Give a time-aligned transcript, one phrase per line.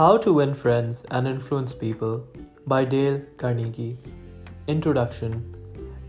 [0.00, 2.18] How to Win Friends and Influence People
[2.68, 3.94] by Dale Carnegie
[4.66, 5.30] introduction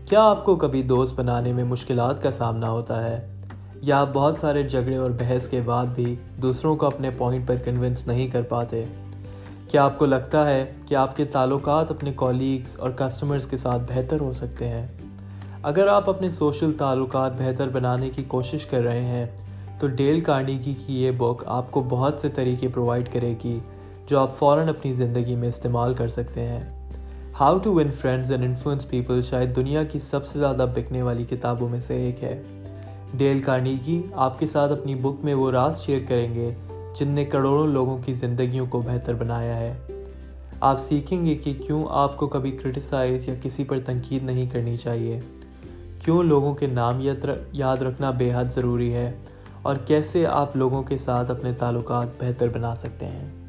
[0.06, 3.34] کیا آپ کو کبھی دوست بنانے میں مشکلات کا سامنا ہوتا ہے؟
[3.82, 7.54] یا آپ بہت سارے جھگڑے اور بحث کے بعد بھی دوسروں کو اپنے پوائنٹ پر
[7.56, 8.84] کنونس نہیں کر پاتے؟
[9.68, 13.82] کیا آپ کو لگتا ہے کہ آپ کے تعلقات اپنے کولیگس اور کسٹمرز کے ساتھ
[13.88, 14.86] بہتر ہو سکتے ہیں؟
[15.62, 19.26] اگر آپ اپنے سوشل تعلقات بہتر بنانے کی کوشش کر رہے ہیں،
[19.80, 23.58] تو ڈیل کارنیگی کی یہ بک آپ کو بہت سے طریقے پرووائڈ کرے گی۔
[24.12, 26.60] جو آپ فوراً اپنی زندگی میں استعمال کر سکتے ہیں۔
[27.40, 31.24] How to win friends and influence people شاید دنیا کی سب سے زیادہ بکنے والی
[31.24, 32.42] کتابوں میں سے ایک ہے۔
[33.14, 36.54] ڈیل کارنیگی آپ کے ساتھ اپنی بک میں وہ راز شیئر کریں گے
[36.96, 39.74] جن نے کروڑوں لوگوں کی زندگیوں کو بہتر بنایا ہے۔
[40.60, 44.76] آپ سیکھیں گے کہ کیوں آپ کو کبھی کرٹیسائز یا کسی پر تنقید نہیں کرنی
[44.76, 45.20] چاہیے۔
[46.04, 47.00] کیوں لوگوں کے نام
[47.52, 49.12] یاد رکھنا بے حد ضروری ہے
[49.62, 53.41] اور کیسے آپ لوگوں کے ساتھ اپنے تعلقات بہتر بنا سکتے ہیں۔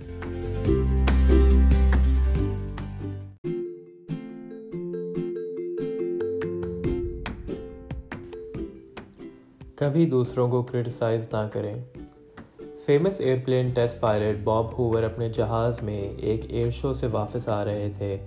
[9.83, 11.75] کبھی دوسروں کو کرٹیسائز نہ کریں۔
[12.85, 17.65] فیمس ایئرپلین ٹیسٹ پائلٹ باب ہوور اپنے جہاز میں ایک ایئر شو سے واپس آ
[17.65, 18.17] رہے تھے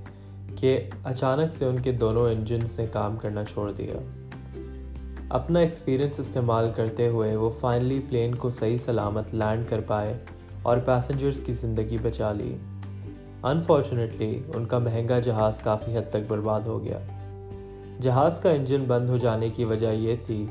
[0.57, 3.95] کہ اچانک سے ان کے دونوں انجنز نے کام کرنا چھوڑ دیا۔
[5.29, 10.19] اپنا ایکسپیرئنس استعمال کرتے ہوئے وہ فائنلی پلین کو صحیح سلامت لینڈ کر پائے
[10.63, 12.57] اور پیسنجرز کی زندگی بچا لی۔
[13.43, 16.99] انفارچونیٹلی ان کا مہنگا جہاز کافی حد تک برباد ہو گیا۔
[18.01, 20.47] جہاز کا انجن بند ہو جانے کی وجہ یہ تھی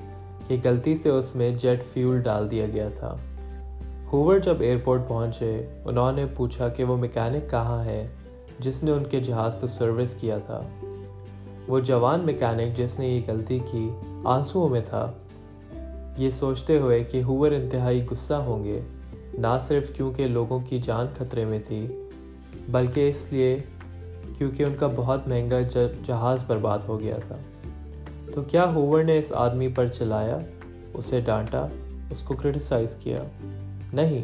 [0.48, 3.16] کہ غلطی سے اس میں جیٹ فیول ڈال دیا گیا تھا۔
[4.14, 8.08] ہوور جب ایئرپورٹ پہنچے، انہوں نے پوچھا کہ وہ میکینک کہاں ہے،
[8.60, 10.62] جس نے ان کے جہاز کو سروس کیا تھا۔
[11.68, 13.90] وہ جوان میکینک جس نے یہ غلطی کی،
[14.24, 15.12] آنسوؤں میں تھا۔
[16.18, 18.82] یہ سوچتے ہوئے کہ ہوور انتہائی غصہ ہوں گے،
[19.34, 21.88] نہ صرف کیونکہ لوگوں کی جان خطرے میں تھی،
[22.70, 23.60] بلکہ اس لیے
[24.38, 25.62] کیونکہ ان کا بہت مہنگا
[26.04, 27.36] جہاز برباد ہو گیا تھا۔
[28.36, 30.40] تو کیا ہوور نے اس آدمی پر چلایا؟
[30.94, 31.68] اسے ڈانٹا،
[32.10, 33.24] اس کو کرٹیسائز کیا۔
[33.94, 34.24] نہیں۔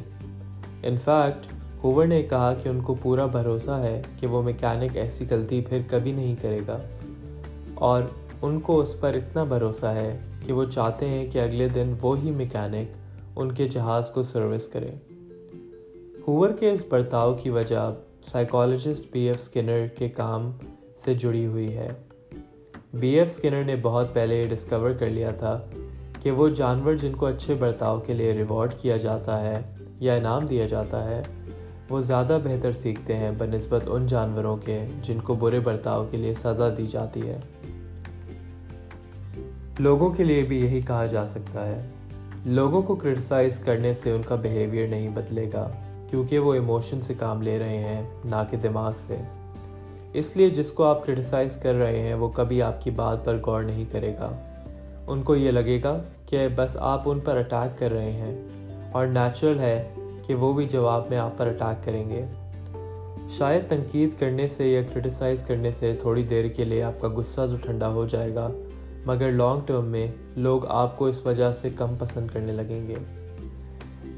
[0.83, 1.47] انفیکٹ
[1.83, 5.81] ہوور نے کہا کہ ان کو پورا بھروسہ ہے کہ وہ میکینک ایسی غلطی پھر
[5.87, 6.77] کبھی نہیں کرے گا۔
[7.73, 8.03] اور
[8.41, 12.31] ان کو اس پر اتنا بھروسہ ہے کہ وہ چاہتے ہیں کہ اگلے دن وہی
[12.31, 12.97] میکینک
[13.35, 14.91] ان کے جہاز کو سروس کرے۔
[16.27, 20.51] ہوور کے اس برتاؤ کی وجہ سائیکالوجسٹ بی ایف اسکنر کے کام
[20.97, 21.91] سے جڑی ہوئی ہے۔
[22.93, 25.59] بی ایف اسکنر نے بہت پہلے یہ ڈسکور کر لیا تھا
[26.21, 29.61] کہ وہ جانور جن کو اچھے برتاؤ کے لیے ریوارڈ کیا جاتا ہے
[29.99, 31.21] یا انعام دیا جاتا ہے،
[31.89, 36.17] وہ زیادہ بہتر سیکھتے ہیں بہ نسبت ان جانوروں کے جن کو برے برتاؤ کے
[36.17, 37.39] لیے سزا دی جاتی ہے۔
[39.79, 41.87] لوگوں کے لیے بھی یہی کہا جا سکتا ہے۔
[42.45, 45.71] لوگوں کو کرٹیسائز کرنے سے ان کا بیہیویئر نہیں بدلے گا،
[46.09, 49.17] کیونکہ وہ ایموشن سے کام لے رہے ہیں، نہ کہ دماغ سے۔
[50.13, 53.39] اس لیے جس کو آپ کرٹیسائز کر رہے ہیں، وہ کبھی آپ کی بات پر
[53.45, 54.35] غور نہیں کرے گا۔
[55.07, 58.47] ان کو یہ لگے گا کہ بس آپ ان پر اٹیک کر رہے ہیں۔
[58.91, 59.89] اور نیچرل ہے
[60.23, 62.25] کہ وہ بھی جواب میں آپ پر اٹیک کریں گے۔
[63.29, 67.41] شاید تنقید کرنے سے یا کرٹیسائز کرنے سے تھوڑی دیر کے لیے آپ کا غصہ
[67.49, 68.49] جو ٹھنڈا ہو جائے گا،
[69.05, 72.95] مگر لانگ ٹرم میں لوگ آپ کو اس وجہ سے کم پسند کرنے لگیں گے۔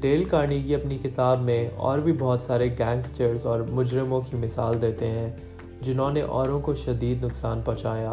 [0.00, 5.06] ڈیل کارنیگی اپنی کتاب میں اور بھی بہت سارے گینگسٹرز اور مجرموں کی مثال دیتے
[5.06, 5.36] ہیں۔
[5.84, 8.12] جنہوں نے اوروں کو شدید نقصان پہنچایا۔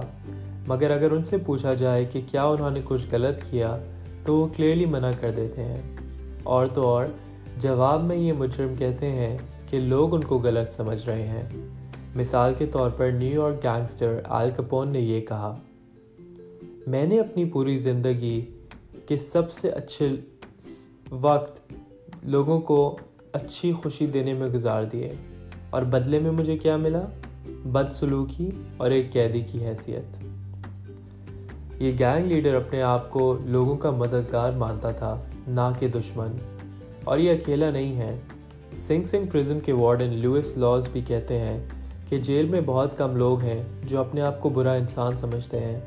[0.68, 3.78] مگر اگر ان سے پوچھا جائے کہ کیا انہوں نے کچھ غلط کیا،
[4.26, 5.82] تو وہ کلیئرلی منع کر دیتے ہیں۔
[6.44, 7.06] اور تو اور،
[7.58, 9.38] جواب میں یہ مجرم کہتے ہیں
[9.68, 11.44] کہ لوگ ان کو غلط سمجھ رہے ہیں۔
[12.16, 15.56] مثال کے طور پر New York gangster Al Capone نے یہ کہا،
[16.88, 18.46] میں نے اپنی پوری زندگی
[19.06, 20.10] کے سب سے اچھے
[21.12, 21.74] وقت
[22.24, 22.98] لوگوں کو
[23.34, 25.14] اچھی خوشی دینے میں گزار دیے،
[25.70, 27.06] اور بدلے میں مجھے کیا ملا؟
[27.66, 30.24] بد سلوکی اور ایک قیدی کی حیثیت۔
[31.82, 36.28] یہ گینگ لیڈر اپنے آپ کو لوگوں کا مددگار مانتا تھا، نہ کہ دشمن۔
[37.04, 38.20] اور یہ اکیلا نہیں ہے۔
[38.78, 41.66] سنگھ سنگھ پریزن کے وارڈن لوئس لاز بھی کہتے ہیں
[42.10, 45.80] کہ جیل میں بہت کم لوگ ہیں جو اپنے آپ کو برا انسان سمجھتے ہیں۔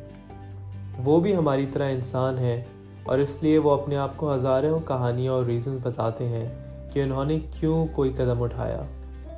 [1.04, 2.64] وہ بھی ہماری طرح انسان ہیں
[3.04, 6.48] اور اس لیے وہ اپنے آپ کو ہزاروں کہانیاں اور ریزنز بتاتے ہیں
[6.90, 8.82] کہ انہوں نے کیوں کوئی قدم اٹھایا۔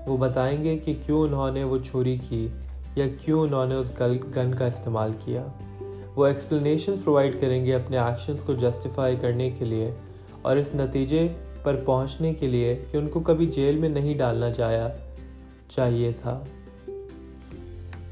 [0.07, 2.49] وہ بتائیں گے کہ کیوں انہوں نے وہ چوری کی
[2.97, 3.93] یا کیوں انہوں نے اس
[4.37, 5.47] گن کا استعمال کیا۔
[6.17, 9.91] وہ ایکسپلینیشنز پرووائڈ کریں گے اپنے ایکشنز کو جسٹیفائی کرنے کے لیے
[10.43, 11.29] اور اس نتیجے
[11.63, 14.89] پر پہنچنے کے لیے کہ ان کو کبھی جیل میں نہیں ڈالنا جایا
[15.69, 16.45] چاہیے تھا۔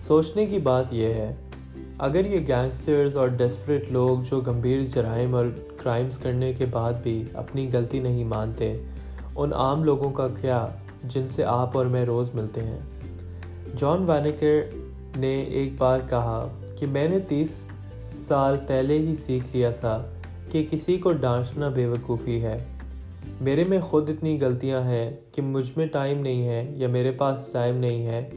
[0.01, 1.35] سوچنے کی بات یہ ہے،
[1.99, 5.47] اگر یہ گینگسٹرز اور ڈسپریٹ لوگ جو گمبھیر جرائم اور
[5.83, 8.83] کرائمز کرنے کے بعد بھی اپنی غلطی نہیں مانتے،
[9.37, 10.67] ان عام لوگوں کا کیا
[11.09, 12.81] جن سے آپ اور میں روز ملتے ہیں۔
[13.77, 14.61] جان وینکر
[15.17, 16.49] نے ایک بار کہا
[16.79, 17.69] کہ میں نے تیس
[18.17, 20.05] سال پہلے ہی سیکھ لیا تھا
[20.51, 22.65] کہ کسی کو ڈانٹنا بے وقوفی ہے۔
[23.41, 27.53] میرے میں خود اتنی غلطیاں ہیں کہ مجھ میں ٹائم نہیں ہے یا میرے پاس
[27.53, 28.31] ٹائم نہیں ہے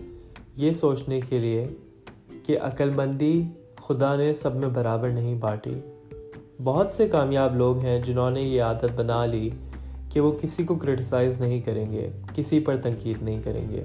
[0.55, 1.67] یہ سوچنے کے لیے
[2.43, 3.43] کہ عقل مندی
[3.83, 5.79] خدا نے سب میں برابر نہیں بانٹی۔
[6.63, 9.49] بہت سے کامیاب لوگ ہیں جنہوں نے یہ عادت بنا لی
[10.17, 13.83] کہ وہ کسی کو کرٹیسائز نہیں کریں گے، کسی پر تنقید نہیں کریں گے۔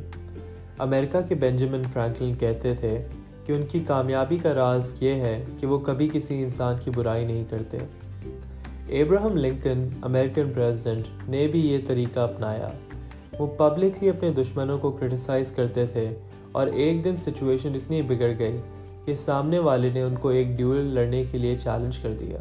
[0.79, 3.05] امریکہ کے بینجمن فرینکلن کہتے تھے
[3.44, 7.25] کہ ان کی کامیابی کا راز یہ ہے کہ وہ کبھی کسی انسان کی برائی
[7.25, 7.79] نہیں کرتے۔
[8.87, 12.69] ایبراہم لنکن، امریکن پریزیڈنٹ نے بھی یہ طریقہ اپنایا۔
[13.38, 16.14] وہ پبلکلی اپنے دشمنوں کو کرٹیسائز کرتے تھے
[16.52, 18.56] اور ایک دن سچویشن اتنی بگڑ گئی
[19.05, 22.38] کہ سامنے والے نے ان کو ایک ڈیول لڑنے کے لیے چیلنج کر دیا۔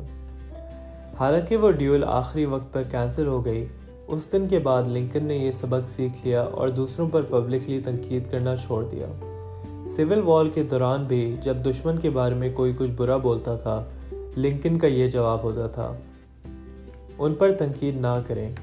[1.19, 3.65] حالانکہ وہ ڈیول آخری وقت پر کینسل ہو گئی
[4.11, 8.31] اس دن کے بعد لنکن نے یہ سبق سیکھ لیا اور دوسروں پر پبلکلی تنقید
[8.31, 9.05] کرنا چھوڑ دیا۔
[9.87, 13.85] سول وال کے دوران بھی جب دشمن کے بارے میں کوئی کچھ برا بولتا تھا،
[14.37, 15.93] لنکن کا یہ جواب ہوتا تھا،
[17.17, 18.55] ان پر تنقید نہ کریں۔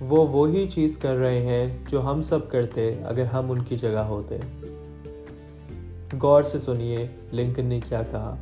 [0.00, 3.98] وہ وہی چیز کر رہے ہیں جو ہم سب کرتے اگر ہم ان کی جگہ
[3.98, 4.38] ہوتے۔
[6.22, 8.36] غور سے سنیے لنکن نے کیا کہا۔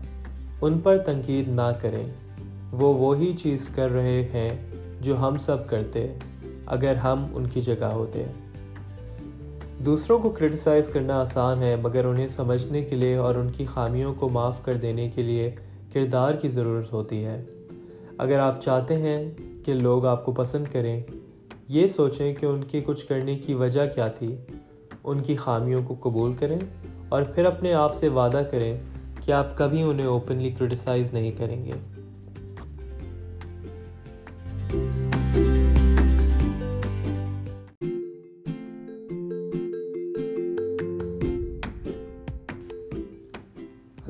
[0.61, 2.07] ان پر تنقید نہ کریں۔
[2.73, 4.67] وہ وہی چیز کر رہے ہیں
[5.01, 6.15] جو ہم سب کرتے۔
[6.67, 8.25] اگر ہم ان کی جگہ ہوتے۔
[9.87, 14.15] دوسروں کو کرٹیسائز کرنا آسان ہے، مگر انہیں سمجھنے کے لیے اور ان کی خامیوں
[14.15, 15.51] کو معاف کر دینے کے لیے
[15.93, 17.45] کردار کی ضرورت ہوتی ہے۔
[18.19, 19.31] اگر آپ چاہتے ہیں
[19.65, 21.03] کہ لوگ آپ کو پسند کریں،
[21.69, 24.37] یہ سوچیں کہ ان کے کچھ کرنے کی وجہ کیا تھی۔
[25.05, 26.59] ان کی خامیوں کو قبول کریں
[27.09, 28.81] اور پھر اپنے آپ سے وعدہ کریں
[29.21, 31.73] کہ آپ کبھی انہیں اوپنلی کرٹیسائز نہیں کریں گے۔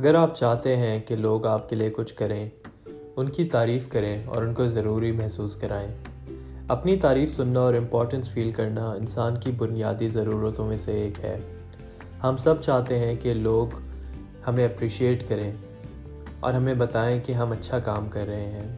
[0.02, 2.48] اگر آپ چاہتے ہیں کہ لوگ آپ کے لیے کچھ کریں،
[3.16, 5.88] ان کی تعریف کریں اور ان کو ضروری محسوس کرائیں۔
[6.68, 11.38] اپنی تعریف سننا اور امپورٹنس فیل کرنا انسان کی بنیادی ضرورتوں میں سے ایک ہے۔
[12.22, 13.68] ہم سب چاہتے ہیں کہ لوگ
[14.46, 15.52] ہمیں اپریشیٹ کریں
[16.40, 18.76] اور ہمیں بتائیں کہ ہم اچھا کام کر رہے ہیں۔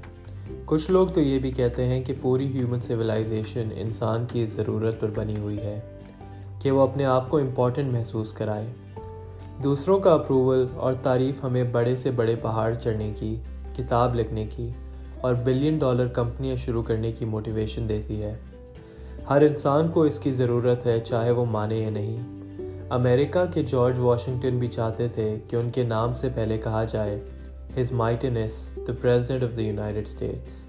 [0.64, 5.10] کچھ لوگ تو یہ بھی کہتے ہیں کہ پوری ہیومن سویلائزیشن انسان کی ضرورت پر
[5.14, 5.80] بنی ہوئی ہے،
[6.62, 8.66] کہ وہ اپنے آپ کو امپورٹنٹ محسوس کرائے۔
[9.62, 13.36] دوسروں کا اپروول اور تعریف ہمیں بڑے سے بڑے پہاڑ چڑھنے کی،
[13.76, 14.68] کتاب لکھنے کی
[15.20, 18.34] اور بلین ڈالر کمپنیاں شروع کرنے کی موٹیویشن دیتی ہے۔
[19.30, 22.16] ہر انسان کو اس کی ضرورت ہے چاہے وہ مانے یا نہیں۔
[22.90, 27.20] امریکہ کے جارج واشنگٹن بھی چاہتے تھے کہ ان کے نام سے پہلے کہا جائے
[27.80, 30.66] his mightiness the president of the United States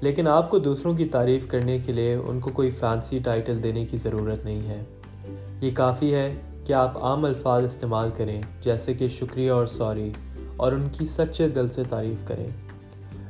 [0.00, 3.84] لیکن آپ کو دوسروں کی تعریف کرنے کے لیے ان کو کوئی فینسی ٹائٹل دینے
[3.84, 4.84] کی ضرورت نہیں ہے۔
[5.60, 10.12] یہ کافی ہے کہ آپ عام الفاظ استعمال کریں جیسے کہ شکریہ اور سوری
[10.56, 12.48] اور ان کی سچے دل سے تعریف کریں؟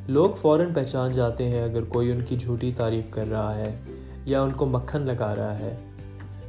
[0.08, 3.76] لوگ فوراً پہچان جاتے ہیں اگر کوئی ان کی جھوٹی تعریف کر رہا ہے
[4.24, 5.76] یا ان کو مکھن لگا رہا ہے۔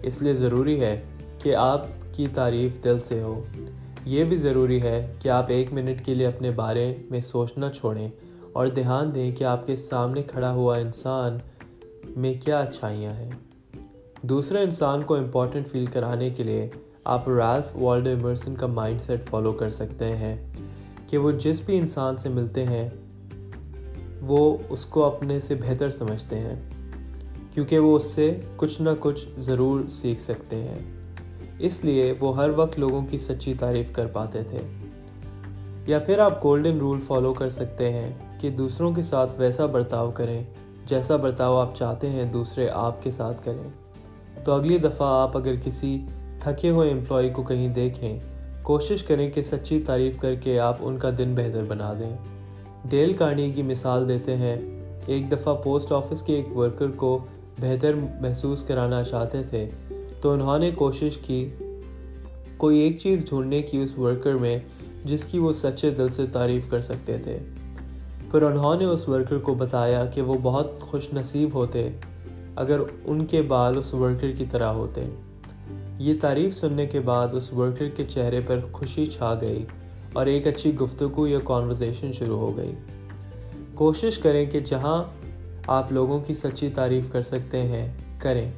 [0.04, 1.04] اس لیے ضروری ہے
[1.44, 3.44] کہ آپ کی تعریف دل سے ہو۔
[4.06, 8.10] یہ بھی ضروری ہے کہ آپ ایک منٹ کے لیے اپنے بارے میں سوچنا چھوڑیں
[8.54, 11.38] اور دھیان دیں کہ آپ کے سامنے کھڑا ہوا انسان
[12.16, 13.32] میں کیا اچھائیاں ہیں۔
[14.30, 16.70] دوسرے انسان کو امپورٹنٹ فیل کرانے کے لیے
[17.04, 20.48] آپ رالف والڈو ایمرسن کا مائنڈ سیٹ فالو کر سکتے ہیں
[21.08, 22.90] کہ وہ جس بھی انسان سے ملتے ہیں،
[24.22, 26.70] وہ اس کو اپنے سے بہتر سمجھتے ہیں،
[27.54, 30.80] کیونکہ وہ اس سے کچھ نہ کچھ ضرور سیکھ سکتے ہیں۔
[31.60, 34.60] اس لیے وہ ہر وقت لوگوں کی سچی تعریف کر پاتے تھے۔
[35.88, 40.12] یا پھر آپ گولڈن رول فالو کر سکتے ہیں کہ دوسروں کے ساتھ ویسا برتاؤ
[40.12, 40.44] کریں
[40.86, 43.85] جیسا برتاؤ آپ چاہتے ہیں دوسرے آپ کے ساتھ کریں۔
[44.46, 46.06] تو اگلی دفعہ آپ اگر کسی
[46.40, 48.20] تھکے ہوئے امپلائی کو کہیں دیکھیں،
[48.62, 52.18] کوشش کریں کہ سچی تعریف کر کے آپ ان کا دن بہتر بنا دیں۔
[52.90, 54.58] ڈیل کارنی کی مثال دیتے ہیں،
[55.06, 57.20] ایک دفعہ پوسٹ آفس کے ایک ورکر کو
[57.62, 59.70] بہتر محسوس کرانا چاہتے تھے،
[60.22, 61.50] تو انہوں نے کوشش کی
[62.58, 64.60] کوئی ایک چیز ڈھونڈنے کی اس ورکر میں،
[65.06, 67.40] جس کی وہ سچے دل سے تعریف کر سکتے تھے۔
[68.32, 71.90] پھر انہوں نے اس ورکر کو بتایا کہ وہ بہت خوش نصیب ہوتے۔
[72.56, 75.06] اگر ان کے بال اس ورکر کی طرح ہوتے۔
[75.98, 79.66] یہ تعریف سننے کے بعد اس ورکر کے چہرے پر خوشی چھا گئی
[80.14, 82.74] اور ایک اچھی گفتگو یا کانورزیشن شروع ہو گئی۔
[83.76, 85.04] کوشش کریں کہ جہاں
[85.68, 88.52] آپ لوگوں کی سچی تعریف کر سکتے ہیں، کریں۔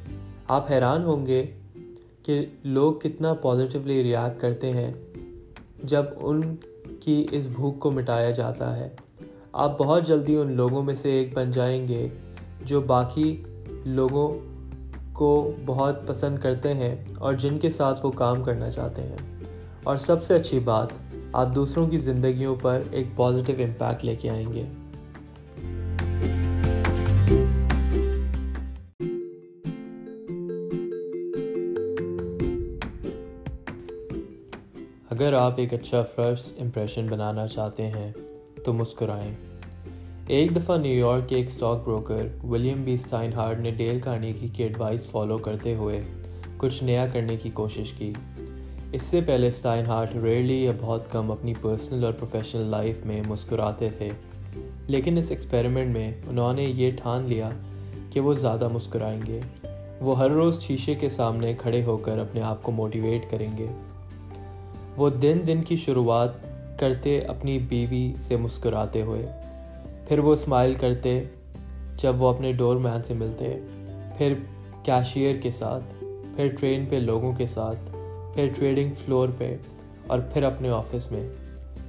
[0.48, 1.46] آپ حیران ہوں گے
[2.22, 4.92] کہ لوگ کتنا پازیٹیولی ریاکٹ کرتے ہیں
[5.82, 6.56] جب ان
[7.00, 8.88] کی اس بھوک کو مٹایا جاتا ہے۔
[9.52, 12.08] آپ بہت جلدی ان لوگوں میں سے ایک بن جائیں گے
[12.62, 13.42] جو باقی
[13.88, 14.38] لوگوں
[15.12, 19.16] کو بہت پسند کرتے ہیں اور جن کے ساتھ وہ کام کرنا چاہتے ہیں۔
[19.82, 20.88] اور سب سے اچھی بات،
[21.32, 24.64] آپ دوسروں کی زندگیوں پر ایک پازیٹیو امپیکٹ لے کے آئیں گے۔
[35.10, 38.12] اگر آپ ایک اچھا فرسٹ امپریشن بنانا چاہتے ہیں،
[38.64, 39.47] تو مسکرائیں۔
[40.28, 42.94] ایک دفعہ نیو یارک کے ایک stock broker William B
[43.32, 46.00] Steinhardt نے ڈیل کارنیگی کی ایڈوائس فالو کرتے ہوئے
[46.56, 48.12] کچھ نیا کرنے کی کوشش کی۔
[48.92, 53.22] اس سے پہلے اسٹائن ہارٹ ریئرلی یا بہت کم اپنی پرسنل اور پروفیشنل لائف میں
[53.28, 54.08] مسکراتے تھے،
[54.86, 57.50] لیکن اس ایکسپیریمنٹ میں انہوں نے یہ ٹھان لیا
[58.10, 59.40] کہ وہ زیادہ مسکرائیں گے۔
[60.00, 63.66] وہ ہر روز شیشے کے سامنے کھڑے ہو کر اپنے آپ کو موٹیویٹ کریں گے۔
[64.96, 66.30] وہ دن دن کی شروعات
[66.80, 69.26] کرتے اپنی بیوی سے مسکراتے ہوئے
[70.08, 71.24] پھر وہ اسمائل کرتے
[71.96, 73.60] جب وہ اپنے ڈور مین سے ملتے،
[74.18, 74.34] پھر
[74.82, 76.04] کیشیئر کے ساتھ،
[76.36, 77.80] پھر ٹرین پہ لوگوں کے ساتھ،
[78.34, 79.56] پھر ٹریڈنگ فلور پہ
[80.06, 81.28] اور پھر اپنے آفس میں۔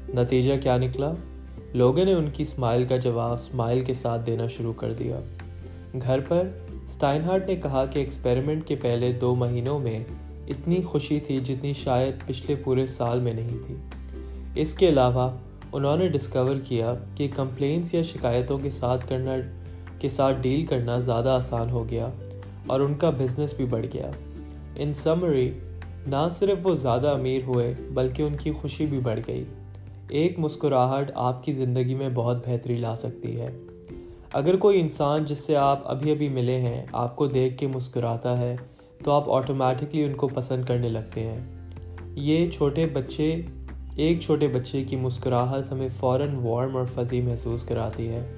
[0.09, 1.13] نتیجہ کیا نکلا؟
[1.73, 5.19] لوگوں نے ان کی اسمائل کا جواب اسمائل کے ساتھ دینا شروع کر دیا۔
[6.01, 6.47] گھر پر
[6.85, 10.03] اسٹائن ہارٹ نے کہا کہ ایکسپیریمنٹ کے پہلے دو مہینوں میں
[10.47, 13.75] اتنی خوشی تھی جتنی شاید پچھلے پورے سال میں نہیں تھی۔
[14.55, 15.31] اس کے علاوہ
[15.73, 19.35] انہوں نے ڈسکور کیا کہ کمپلینس یا شکایتوں کے ساتھ کرنا
[19.99, 22.09] کے ساتھ ڈیل کرنا زیادہ آسان ہو گیا
[22.67, 24.11] اور ان کا بزنس بھی بڑھ گیا۔
[24.75, 25.59] ان سمری
[26.07, 29.43] نہ صرف وہ زیادہ امیر ہوئے، بلکہ ان کی خوشی بھی بڑھ گئی۔
[30.09, 33.57] ایک مسکراہٹ آپ کی زندگی میں بہت بہتری لا سکتی ہے۔
[34.33, 38.37] اگر کوئی انسان جس سے آپ ابھی ابھی ملے ہیں، آپ کو دیکھ کے مسکراتا
[38.37, 38.55] ہے،
[39.03, 41.39] تو آپ آٹومیٹکلی ان کو پسند کرنے لگتے ہیں۔
[42.15, 43.41] یہ چھوٹے بچے
[43.99, 48.33] ایک چھوٹے بچے کی مسکراہٹ ہمیں فوراً وارم اور فضی محسوس کراتی ہے۔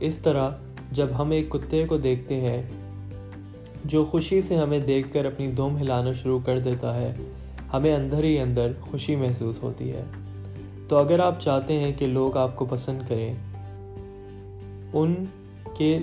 [0.00, 0.50] اس طرح
[0.92, 2.62] جب ہم ایک کتے کو دیکھتے ہیں،
[3.84, 7.14] جو خوشی سے ہمیں دیکھ کر اپنی دم ہلانا شروع کر دیتا ہے،
[7.72, 10.02] ہمیں اندر ہی اندر خوشی محسوس ہوتی ہے۔
[10.88, 13.34] تو اگر آپ چاہتے ہیں کہ لوگ آپ کو پسند کریں،
[14.92, 15.14] ان
[15.76, 15.98] کے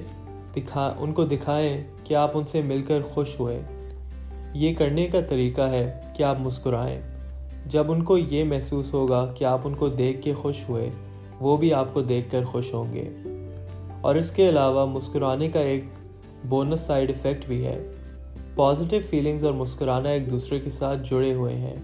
[0.56, 3.62] دکھا، ان کو دکھائیں کہ آپ ان سے مل کر خوش ہوئے۔
[4.54, 7.09] یہ کرنے کا طریقہ ہے کہ آپ مسکرائیں۔
[7.70, 10.90] جب ان کو یہ محسوس ہوگا کہ آپ ان کو دیکھ کے خوش ہوئے،
[11.40, 13.10] وہ بھی آپ کو دیکھ کر خوش ہوں گے۔
[14.02, 15.84] اور اس کے علاوہ مسکرانے کا ایک
[16.50, 17.94] بونس سائیڈ افیکٹ بھی ہے۔
[18.56, 21.76] پازیٹیو فیلنگز اور مسکرانا ایک دوسرے کے ساتھ جڑے ہوئے ہیں۔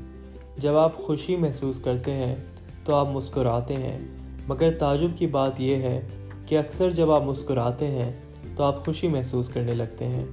[0.58, 2.36] جب آپ خوشی محسوس کرتے ہیں
[2.86, 4.00] تو آپ مسکراتے ہیں۔
[4.48, 6.02] مگر تعجب کی بات یہ ہے
[6.46, 8.12] کہ اکثر جب آپ مسکراتے ہیں
[8.56, 10.26] تو آپ خوشی محسوس کرنے لگتے ہیں۔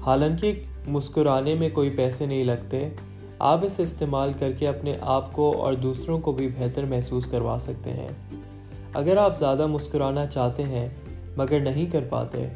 [0.00, 2.88] حالانکہ مسکرانے میں کوئی پیسے نہیں لگتے
[3.38, 7.56] آپ اسے استعمال کر کے اپنے آپ کو اور دوسروں کو بھی بہتر محسوس کروا
[7.60, 8.08] سکتے ہیں۔
[8.94, 10.88] اگر آپ زیادہ مسکرانا چاہتے ہیں
[11.36, 12.46] مگر نہیں کر پاتے،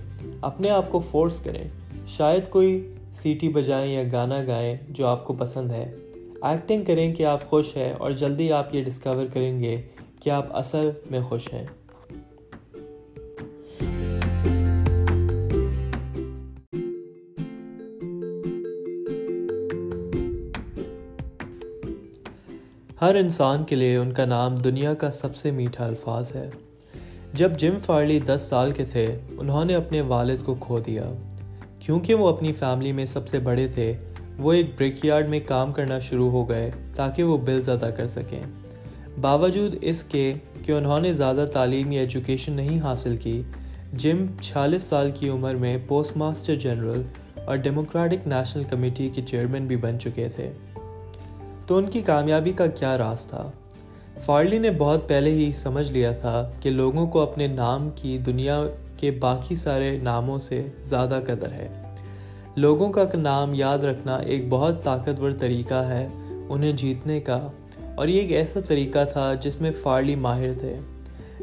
[0.40, 1.68] اپنے آپ کو فورس کریں۔
[2.06, 5.94] شاید کوئی سیٹی بجائیں یا گانا گائیں جو آپ کو پسند ہے۔
[6.42, 9.82] ایکٹنگ کریں کہ آپ خوش ہیں اور جلدی آپ یہ ڈسکور کریں گے
[10.20, 11.66] کہ آپ اصل میں خوش ہیں۔
[23.00, 26.50] ہر انسان کے لیے ان کا نام دنیا کا سب سے میٹھا الفاظ ہے۔
[27.34, 31.12] جب جم فارلی دس سال کے تھے، انہوں نے اپنے والد کو کھو دیا۔
[31.78, 33.96] کیونکہ وہ اپنی فیملی میں سب سے بڑے تھے،
[34.38, 38.06] وہ ایک بریک یارڈ میں کام کرنا شروع ہو گئے تاکہ وہ بلز ادا کر
[38.06, 38.42] سکیں۔
[39.20, 43.42] باوجود اس کے کہ انہوں نے زیادہ تعلیم یا ایجوکیشن نہیں حاصل کی،
[43.92, 47.02] جم چھیالیس سال کی عمر میں پوسٹ ماسٹر جنرل
[47.44, 50.52] اور ڈیموکریٹک نیشنل کمیٹی کے چیئرمین بھی بن چکے تھے۔
[51.70, 53.50] تو ان کی کامیابی کا کیا راز تھا؟
[54.20, 58.60] فارلی نے بہت پہلے ہی سمجھ لیا تھا کہ لوگوں کو اپنے نام کی دنیا
[58.96, 61.68] کے باقی سارے ناموں سے زیادہ قدر ہے۔
[62.56, 66.06] لوگوں کا نام یاد رکھنا ایک بہت طاقتور طریقہ ہے
[66.48, 67.48] انہیں جیتنے کا،
[67.94, 70.76] اور یہ ایک ایسا طریقہ تھا جس میں فارلی ماہر تھے۔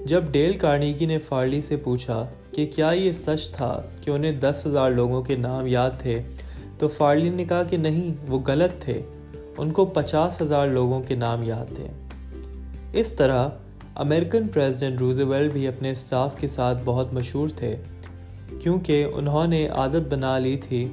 [0.05, 4.63] جب ڈیل کارنیگی نے فارلی سے پوچھا کہ کیا یہ سچ تھا کہ انہیں دس
[4.67, 6.21] ہزار لوگوں کے نام یاد تھے،
[6.77, 9.01] تو فارلی نے کہا کہ نہیں، وہ غلط تھے۔
[9.57, 11.87] ان کو پچاس ہزار لوگوں کے نام یاد تھے۔
[12.93, 13.49] اس طرح
[13.95, 17.75] امریکن پریزیڈنٹ روزویل بھی اپنے اسٹاف کے ساتھ بہت مشہور تھے،
[18.59, 20.87] کیونکہ انہوں نے عادت بنا لی تھی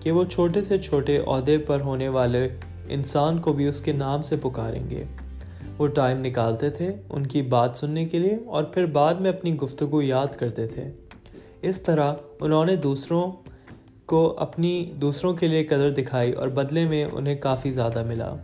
[0.00, 2.48] کہ وہ چھوٹے سے چھوٹے عہدے پر ہونے والے
[2.88, 5.04] انسان کو بھی اس کے نام سے پکاریں گے۔
[5.78, 9.56] وہ ٹائم نکالتے تھے ان کی بات سننے کے لیے اور پھر بعد میں اپنی
[9.56, 10.90] گفتگو یاد کرتے تھے۔
[11.62, 13.32] اس طرح انہوں نے دوسروں
[14.08, 18.34] کو اپنی دوسروں کے لیے قدر دکھائی اور بدلے میں انہیں کافی زیادہ ملا۔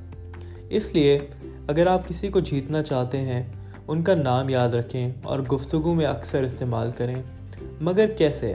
[0.68, 1.18] اس لیے
[1.66, 3.42] اگر آپ کسی کو جیتنا چاہتے ہیں،
[3.88, 7.14] ان کا نام یاد رکھیں اور گفتگو میں اکثر استعمال کریں۔
[7.80, 8.54] مگر کیسے؟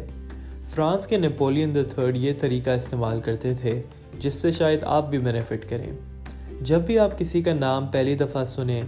[0.69, 3.81] فرانس کے نیپولین دا تھرڈ یہ طریقہ استعمال کرتے تھے،
[4.19, 5.91] جس سے شاید آپ بھی بینیفٹ کریں۔
[6.61, 8.81] جب بھی آپ کسی کا نام پہلی دفعہ سنیں،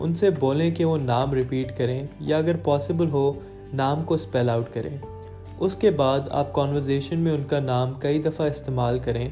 [0.00, 3.32] ان سے بولیں کہ وہ نام ریپیٹ کریں یا اگر پاسبل ہو،
[3.72, 5.17] نام کو اسپیل آؤٹ کریں۔
[5.60, 9.28] اس کے بعد آپ کانورزیشن میں ان کا نام کئی دفعہ استعمال کریں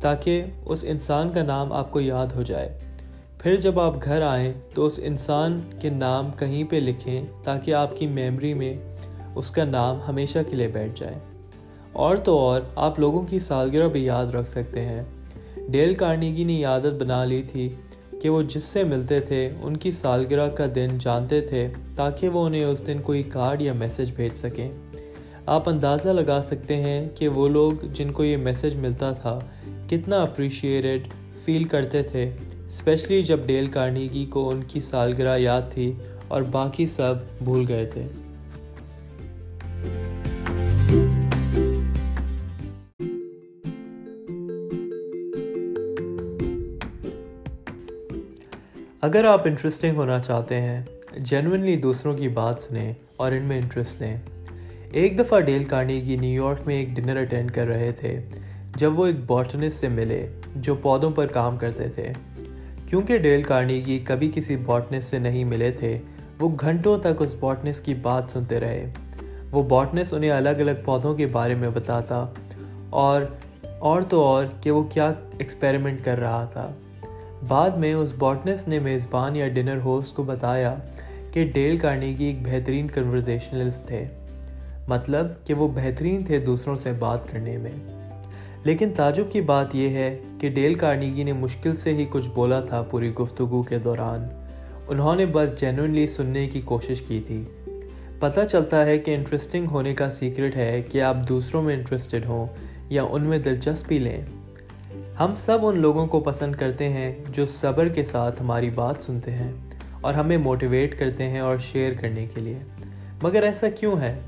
[0.00, 2.80] تاکہ اس انسان کا نام آپ کو یاد ہو جائے۔
[3.38, 7.96] پھر جب آپ گھر آئیں تو اس انسان کے نام کہیں پہ لکھیں تاکہ آپ
[7.96, 8.76] کی میمری میں
[9.34, 11.14] اس کا نام ہمیشہ کے لیے بیٹھ جائے۔
[11.92, 15.02] اور تو اور آپ لوگوں کی سالگرہ بھی یاد رکھ سکتے ہیں۔
[15.68, 17.68] ڈیل کارنیگی نے عادت بنا لی تھی
[18.22, 22.46] کہ وہ جس سے ملتے تھے، ان کی سالگرہ کا دن جانتے تھے تاکہ وہ
[22.46, 24.70] انہیں اس دن کوئی کارڈ یا میسج بھیج سکیں۔
[25.48, 29.38] آپ اندازہ لگا سکتے ہیں کہ وہ لوگ جن کو یہ میسج ملتا تھا
[29.90, 31.08] کتنا اپریشیٹڈ
[31.44, 32.30] فیل کرتے تھے
[32.66, 35.92] اسپیشلی جب ڈیل کارنیگی کو ان کی سالگرہ یاد تھی
[36.28, 37.14] اور باقی سب
[37.44, 38.06] بھول گئے تھے۔
[49.00, 50.84] اگر آپ انٹرسٹنگ ہونا چاہتے ہیں
[51.18, 54.16] جینونلی دوسروں کی بات سنیں اور ان میں انٹرسٹ لیں۔
[54.92, 58.20] ایک دفعہ ڈیل کارنیگی نیو یارک میں ایک ڈنر اٹینڈ کر رہے تھے،
[58.76, 62.12] جب وہ ایک باٹنسٹ سے ملے جو پودوں پر کام کرتے تھے۔
[62.86, 65.98] کیونکہ ڈیل کارنیگی کبھی کسی باٹنسٹ سے نہیں ملے تھے،
[66.40, 68.90] وہ گھنٹوں تک اس باٹنسٹ کی بات سنتے رہے۔
[69.50, 72.26] وہ باٹنسٹ انہیں الگ الگ پودوں کے بارے میں بتاتا
[72.90, 73.22] اور
[73.78, 76.72] اور تو اور کہ وہ کیا ایکسپیریمنٹ کر رہا تھا۔
[77.48, 80.74] بعد میں اس باٹنسٹ نے میزبان یا ڈنر ہوسٹ کو بتایا
[81.32, 84.04] کہ ڈیل کارنیگی ایک بہترین کنورزیشنلسٹ تھے۔
[84.88, 87.72] مطلب کہ وہ بہترین تھے دوسروں سے بات کرنے میں۔
[88.64, 92.60] لیکن تعجب کی بات یہ ہے کہ ڈیل کارنیگی نے مشکل سے ہی کچھ بولا
[92.60, 94.26] تھا پوری گفتگو کے دوران۔
[94.88, 97.44] انہوں نے بس جینونلی سننے کی کوشش کی تھی۔
[98.18, 102.46] پتہ چلتا ہے کہ انٹرسٹنگ ہونے کا سیکرٹ ہے کہ آپ دوسروں میں انٹرسٹڈ ہوں
[102.88, 104.20] یا ان میں دلچسپی لیں۔
[105.20, 109.30] ہم سب ان لوگوں کو پسند کرتے ہیں جو صبر کے ساتھ ہماری بات سنتے
[109.30, 109.52] ہیں
[110.00, 112.58] اور ہمیں موٹیویٹ کرتے ہیں اور شیئر کرنے کے لیے۔
[113.22, 114.18] مگر ایسا کیوں ہے؟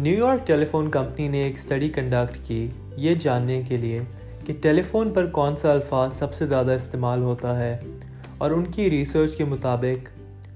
[0.00, 4.00] New York telephone company نے ایک اسٹڈی کنڈکٹ کی یہ جاننے کے لیے
[4.44, 7.78] کہ ٹیلی فون پر کون سا الفاظ سب سے زیادہ استعمال ہوتا ہے
[8.38, 10.08] اور ان کی ریسرچ کے مطابق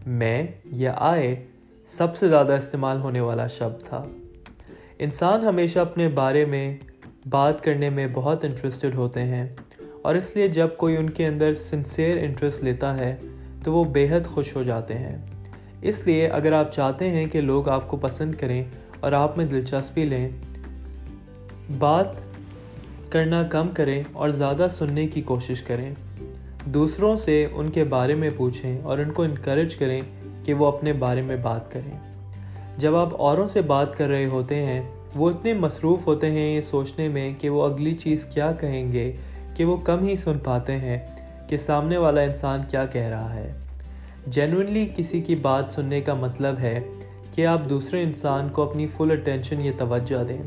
[0.06, 1.44] میں یا آئے
[1.86, 4.04] سب سے زیادہ استعمال ہونے والا شبد تھا۔
[4.98, 6.76] انسان ہمیشہ اپنے بارے میں
[7.30, 9.48] بات کرنے میں بہت انٹرسٹڈ ہوتے ہیں
[10.02, 13.16] اور اس لیے جب کوئی ان کے اندر سنسیئر انٹرسٹ لیتا ہے
[13.64, 15.16] تو وہ بے حد خوش ہو جاتے ہیں۔
[15.82, 18.64] اس لیے اگر آپ چاہتے ہیں کہ لوگ آپ کو پسند کریں
[19.04, 20.28] اور آپ میں دلچسپی لیں۔
[21.78, 22.06] بات
[23.08, 25.94] کرنا کم کریں اور زیادہ سننے کی کوشش کریں۔
[26.64, 30.00] دوسروں سے ان کے بارے میں پوچھیں اور ان کو انکریج کریں
[30.44, 31.98] کہ وہ اپنے بارے میں بات کریں۔
[32.78, 34.82] جب آپ اوروں سے بات کر رہے ہوتے ہیں،
[35.16, 39.12] وہ اتنے مصروف ہوتے ہیں یہ سوچنے میں کہ وہ اگلی چیز کیا کہیں گے،
[39.54, 40.98] کہ وہ کم ہی سن پاتے ہیں
[41.48, 43.52] کہ سامنے والا انسان کیا کہہ رہا ہے۔
[44.26, 46.80] جینونلی کسی کی بات سننے کا مطلب ہے
[47.34, 50.42] کہ آپ دوسرے انسان کو اپنی فل اٹینشن یہ توجہ دیں۔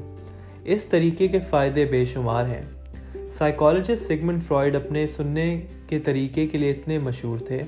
[0.63, 2.62] اس طریقے کے فائدے بے شمار ہیں۔
[3.34, 7.62] سائیکالوجسٹ سگمنٹ فرائڈ اپنے سننے کے طریقے کے لیے اتنے مشہور تھے۔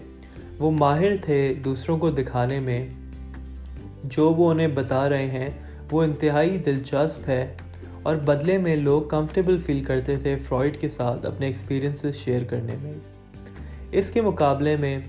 [0.60, 2.88] وہ ماہر تھے دوسروں کو دکھانے میں۔
[4.04, 5.50] جو وہ انہیں بتا رہے ہیں،
[5.92, 7.54] وہ انتہائی دلچسپ ہے۔
[8.04, 12.76] اور بدلے میں لوگ کمفرٹیبل فیل کرتے تھے فرائڈ کے ساتھ اپنے ایکسپیرینسز شیئر کرنے
[12.82, 12.94] میں۔
[13.92, 15.00] اس کے مقابلے میں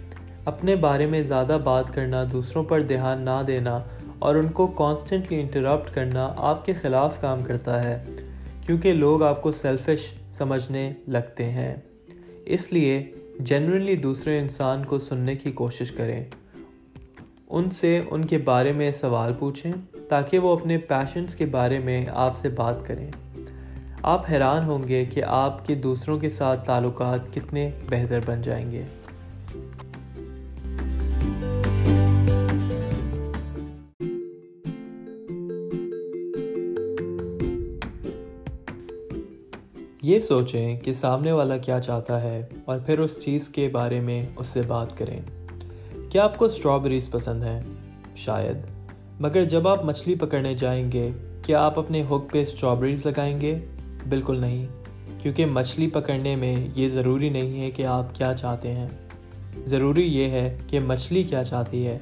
[0.44, 3.82] اپنے بارے میں زیادہ بات کرنا، دوسروں پر دھیان نہ دینا
[4.20, 8.04] اور ان کو کانسٹنٹلی انٹرپٹ کرنا آپ کے خلاف کام کرتا ہے،
[8.66, 11.74] کیونکہ لوگ آپ کو سیلفش سمجھنے لگتے ہیں۔
[12.44, 16.24] اس لیے جنرلی دوسرے انسان کو سننے کی کوشش کریں۔
[17.50, 19.72] ان سے ان کے بارے میں سوال پوچھیں،
[20.08, 23.10] تاکہ وہ اپنے پیشنس کے بارے میں آپ سے بات کریں۔
[24.02, 28.70] آپ حیران ہوں گے کہ آپ کے دوسروں کے ساتھ تعلقات کتنے بہتر بن جائیں
[28.70, 28.82] گے۔
[40.10, 44.26] یہ سوچیں کہ سامنے والا کیا چاہتا ہے اور پھر اس چیز کے بارے میں
[44.36, 45.20] اس سے بات کریں۔
[46.10, 47.62] کیا آپ کو اسٹرابریز پسند ہیں؟
[48.16, 48.56] شاید۔
[49.20, 51.10] مگر جب آپ مچھلی پکڑنے جائیں گے،
[51.42, 53.58] کیا آپ اپنے ہک پہ اسٹرابریز لگائیں گے؟
[54.08, 54.66] بالکل نہیں،
[55.18, 58.88] کیونکہ مچھلی پکڑنے میں یہ ضروری نہیں ہے کہ آپ کیا چاہتے ہیں۔
[59.64, 61.98] ضروری یہ ہے کہ مچھلی کیا چاہتی ہے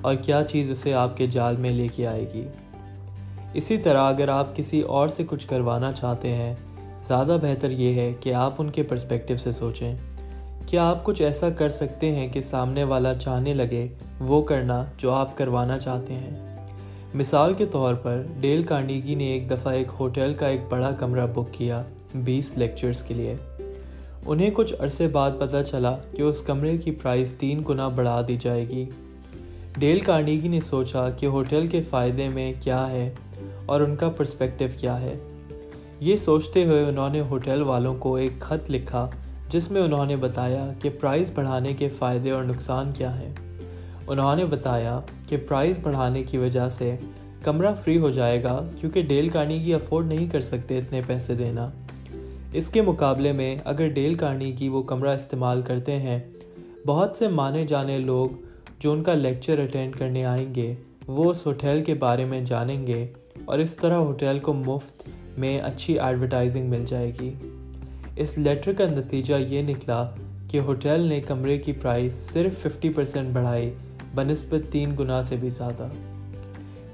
[0.00, 2.46] اور کیا چیز اسے آپ کے جال میں لے کے آئے گی۔
[3.54, 6.54] اسی طرح اگر آپ کسی اور سے کچھ کروانا چاہتے ہیں
[7.08, 9.94] زیادہ بہتر یہ ہے کہ آپ ان کے پرسپیکٹیو سے سوچیں۔
[10.66, 13.88] کیا آپ کچھ ایسا کر سکتے ہیں کہ سامنے والا چاہنے لگے
[14.20, 16.56] وہ کرنا جو آپ کروانا چاہتے ہیں؟
[17.14, 21.26] مثال کے طور پر، ڈیل کارنیگی نے ایک دفعہ ایک ہوٹل کا ایک بڑا کمرہ
[21.26, 21.82] بک کیا
[22.14, 23.36] بیس لیکچرز کے لیے۔
[24.26, 28.36] انہیں کچھ عرصے بعد پتہ چلا کہ اس کمرے کی پرائز تین گنا بڑھا دی
[28.40, 28.84] جائے گی۔
[29.78, 33.14] ڈیل کارنیگی نے سوچا کہ ہوٹل کے فائدے میں کیا ہے
[33.66, 35.14] اور ان کا پرسپیکٹو کیا ہے۔
[36.00, 39.10] یہ سوچتے ہوئے انہوں نے ہوٹل والوں کو ایک خط لکھا،
[39.48, 43.34] جس میں انہوں نے بتایا کہ پرائز بڑھانے کے فائدے اور نقصان کیا ہیں۔
[44.06, 46.96] انہوں نے بتایا کہ پرائز بڑھانے کی وجہ سے
[47.42, 51.70] کمرہ فری ہو جائے گا کیونکہ ڈیل کارنیگی افورڈ نہیں کر سکتے اتنے پیسے دینا۔
[52.52, 56.18] اس کے مقابلے میں اگر ڈیل کارنیگی وہ کمرہ استعمال کرتے ہیں،
[56.86, 58.30] بہت سے مانے جانے لوگ
[58.78, 60.74] جو ان کا لیکچر اٹینڈ کرنے آئیں گے،
[61.06, 63.06] وہ اس ہوٹل کے بارے میں جانیں گے۔
[63.46, 67.32] اور اس طرح ہوٹل کو مفت میں اچھی ایڈورٹائزنگ مل جائے گی۔
[68.16, 70.10] اس لیٹر کا نتیجہ یہ نکلا
[70.50, 73.74] کہ ہوٹل نے کمرے کی پرائز صرف ففٹی پرسینٹ بڑھائی،
[74.14, 75.88] بنسبت تین گنا سے بھی زیادہ۔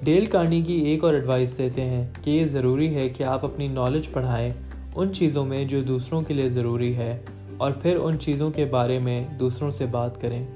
[0.02, 3.68] ڈیل کارنی کی ایک اور ایڈوائس دیتے ہیں کہ یہ ضروری ہے کہ آپ اپنی
[3.68, 4.52] نالج پڑھائیں
[4.94, 7.20] ان چیزوں میں جو دوسروں کے لیے ضروری ہے
[7.56, 10.46] اور پھر ان چیزوں کے بارے میں دوسروں سے بات کریں۔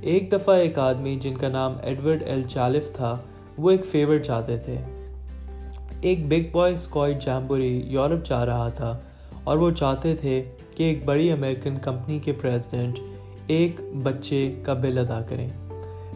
[0.00, 3.16] ایک دفعہ ایک آدمی جن کا نام ایڈورڈ ایل چالف تھا،
[3.58, 4.97] وہ ایک فیور چاہتے تھے۔
[6.00, 8.98] ایک big boy squad jamboree Europe جا رہا تھا
[9.44, 10.44] اور وہ چاہتے تھے
[10.76, 12.98] کہ ایک بڑی امریکن کمپنی کے پریزیڈنٹ
[13.46, 15.48] ایک بچے کا بل ادا کریں۔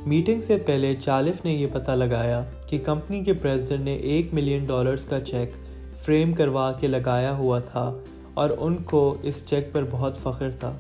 [0.06, 4.64] میٹنگ سے پہلے چالف نے یہ پتہ لگایا کہ کمپنی کے پریزیڈنٹ نے ایک ملین
[4.64, 5.50] ڈالرز کا چیک
[5.94, 7.98] فریم کروا کے لگایا ہوا تھا
[8.34, 10.72] اور ان کو اس چیک پر بہت فخر تھا۔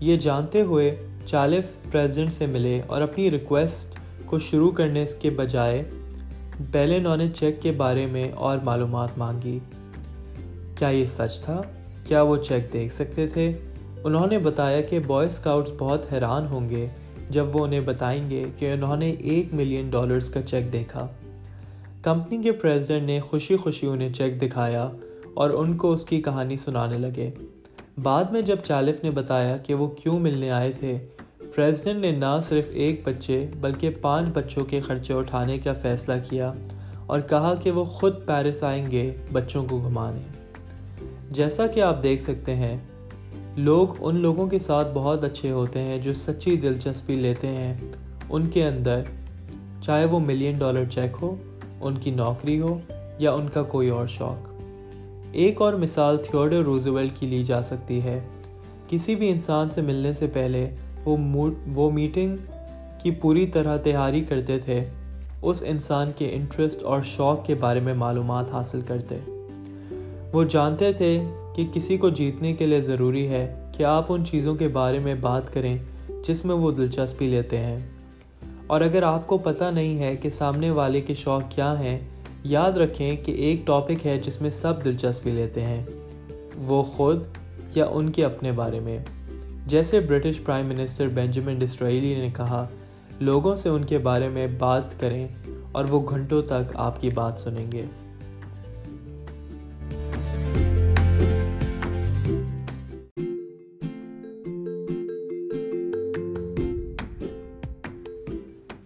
[0.00, 3.94] یہ جانتے ہوئے چالف پریزیڈنٹ سے ملے اور اپنی ریکویسٹ
[4.24, 5.82] کو شروع کرنے کے بجائے
[6.72, 9.58] پہلے انہوں نے چیک کے بارے میں اور معلومات مانگی۔
[10.74, 11.62] کیا یہ سچ تھا؟
[12.04, 13.52] کیا وہ چیک دیکھ سکتے تھے؟
[14.04, 16.88] انہوں نے بتایا کہ بوائے اسکاؤٹس بہت حیران ہوں گے
[17.30, 21.06] جب وہ انہیں بتائیں گے کہ انہوں نے ایک ملین ڈالرز کا چیک دیکھا۔
[22.02, 24.90] کمپنی کے پریزیڈنٹ نے خوشی خوشی انہیں چیک دکھایا
[25.34, 27.30] اور ان کو اس کی کہانی سنانے لگے۔
[28.02, 30.98] بعد میں جب چالف نے بتایا کہ وہ کیوں ملنے آئے تھے
[31.54, 36.52] پریزیڈنٹ نے نہ صرف ایک بچے بلکہ پانچ بچوں کے خرچے اٹھانے کا فیصلہ کیا
[37.06, 40.20] اور کہا کہ وہ خود پیرس آئیں گے بچوں کو گھمانے۔
[41.30, 42.78] جیسا کہ آپ دیکھ سکتے ہیں،
[43.56, 47.78] لوگ ان لوگوں کے ساتھ بہت اچھے ہوتے ہیں جو سچی دلچسپی لیتے ہیں۔
[48.30, 49.02] ان کے اندر،
[49.80, 51.36] چاہے وہ ملین ڈالر چیک ہو،
[51.80, 52.80] ان کی نوکری ہو
[53.18, 54.48] یا ان کا کوئی اور شوق۔
[55.32, 58.20] ایک اور مثال تھیوڈر روزویل کی لی جا سکتی ہے۔
[58.88, 60.70] کسی بھی انسان سے ملنے سے پہلے
[61.16, 62.36] وہ وہ میٹنگ
[63.02, 64.84] کی پوری طرح تیاری کرتے تھے۔
[65.42, 69.16] اس انسان کے انٹرسٹ اور شوق کے بارے میں معلومات حاصل کرتے۔
[70.32, 71.22] وہ جانتے تھے
[71.56, 75.14] کہ کسی کو جیتنے کے لیے ضروری ہے کہ آپ ان چیزوں کے بارے میں
[75.14, 75.78] بات کریں
[76.28, 77.78] جس میں وہ دلچسپی لیتے ہیں۔
[78.66, 81.98] اور اگر آپ کو پتہ نہیں ہے کہ سامنے والے کے شوق کیا ہیں،
[82.44, 85.84] یاد رکھیں کہ ایک ٹاپک ہے جس میں سب دلچسپی لیتے ہیں،
[86.56, 87.22] وہ خود
[87.74, 88.98] یا ان کے اپنے بارے میں۔
[89.68, 92.68] جیسے British prime minister Benjamin Disraeli نے کہا،
[93.20, 95.28] لوگوں سے ان کے بارے میں بات کریں
[95.72, 97.84] اور وہ گھنٹوں تک آپ کی بات سنیں گے۔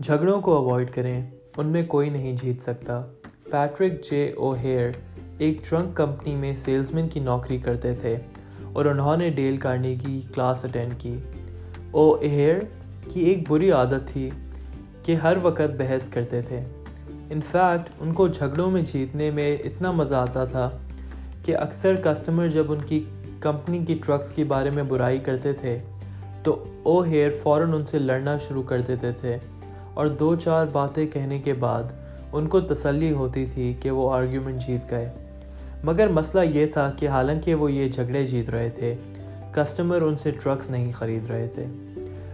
[0.00, 3.06] جھگڑوں کو اوائڈ کریں، ان میں کوئی نہیں جیت سکتا۔
[3.50, 4.90] پیٹرک جے او ہیئر
[5.38, 8.16] ایک ٹرنک کمپنی میں سیلزمین کی نوکری کرتے تھے۔
[8.72, 11.18] اور انہوں نے ڈیل کارنی کی کلاس اٹینڈ کی۔
[11.90, 12.56] او ہیئر
[13.08, 14.30] کی ایک بری عادت تھی
[15.02, 16.60] کہ ہر وقت بحث کرتے تھے۔
[17.30, 20.70] انفیکٹ ان کو جھگڑوں میں جیتنے میں اتنا مزہ آتا تھا
[21.44, 23.04] کہ اکثر کسٹمر جب ان کی
[23.40, 25.78] کمپنی کی ٹرکس کے بارے میں برائی کرتے تھے،
[26.42, 29.36] تو او ہیئر فوراً ان سے لڑنا شروع کر دیتے تھے۔
[29.94, 31.82] اور دو چار باتیں کہنے کے بعد
[32.32, 35.21] ان کو تسلی ہوتی تھی کہ وہ آرگیومنٹ جیت گئے۔
[35.84, 38.94] مگر مسئلہ یہ تھا کہ حالانکہ وہ یہ جھگڑے جیت رہے تھے
[39.52, 41.66] کسٹمر ان سے ٹرکس نہیں خرید رہے تھے۔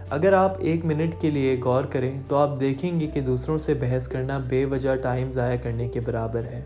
[0.09, 3.73] اگر آپ ایک منٹ کے لیے غور کریں تو آپ دیکھیں گے کہ دوسروں سے
[3.73, 6.63] بحث کرنا بے وجہ ٹائم ضائع کرنے کے برابر ہے۔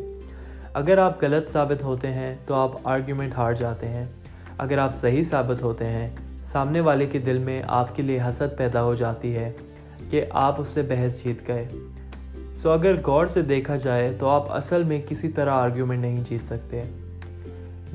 [0.74, 4.06] اگر آپ غلط ثابت ہوتے ہیں تو آپ آرگیومنٹ ہار جاتے ہیں۔
[4.58, 6.10] اگر آپ صحیح ثابت ہوتے ہیں،
[6.44, 9.52] سامنے والے کے دل میں آپ کے لیے حسد پیدا ہو جاتی ہے
[10.10, 11.68] کہ آپ اس سے بحث جیت گئے۔
[12.56, 16.46] سو اگر غور سے دیکھا جائے تو آپ اصل میں کسی طرح آرگیومنٹ نہیں جیت
[16.46, 16.84] سکتے۔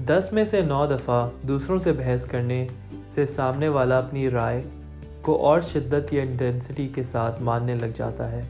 [0.07, 2.67] دس میں سے نو دفعہ دوسروں سے بحث کرنے
[3.09, 4.63] سے سامنے والا اپنی رائے
[5.23, 8.43] کو اور شدت یا انٹینسٹی کے ساتھ ماننے لگ جاتا ہے۔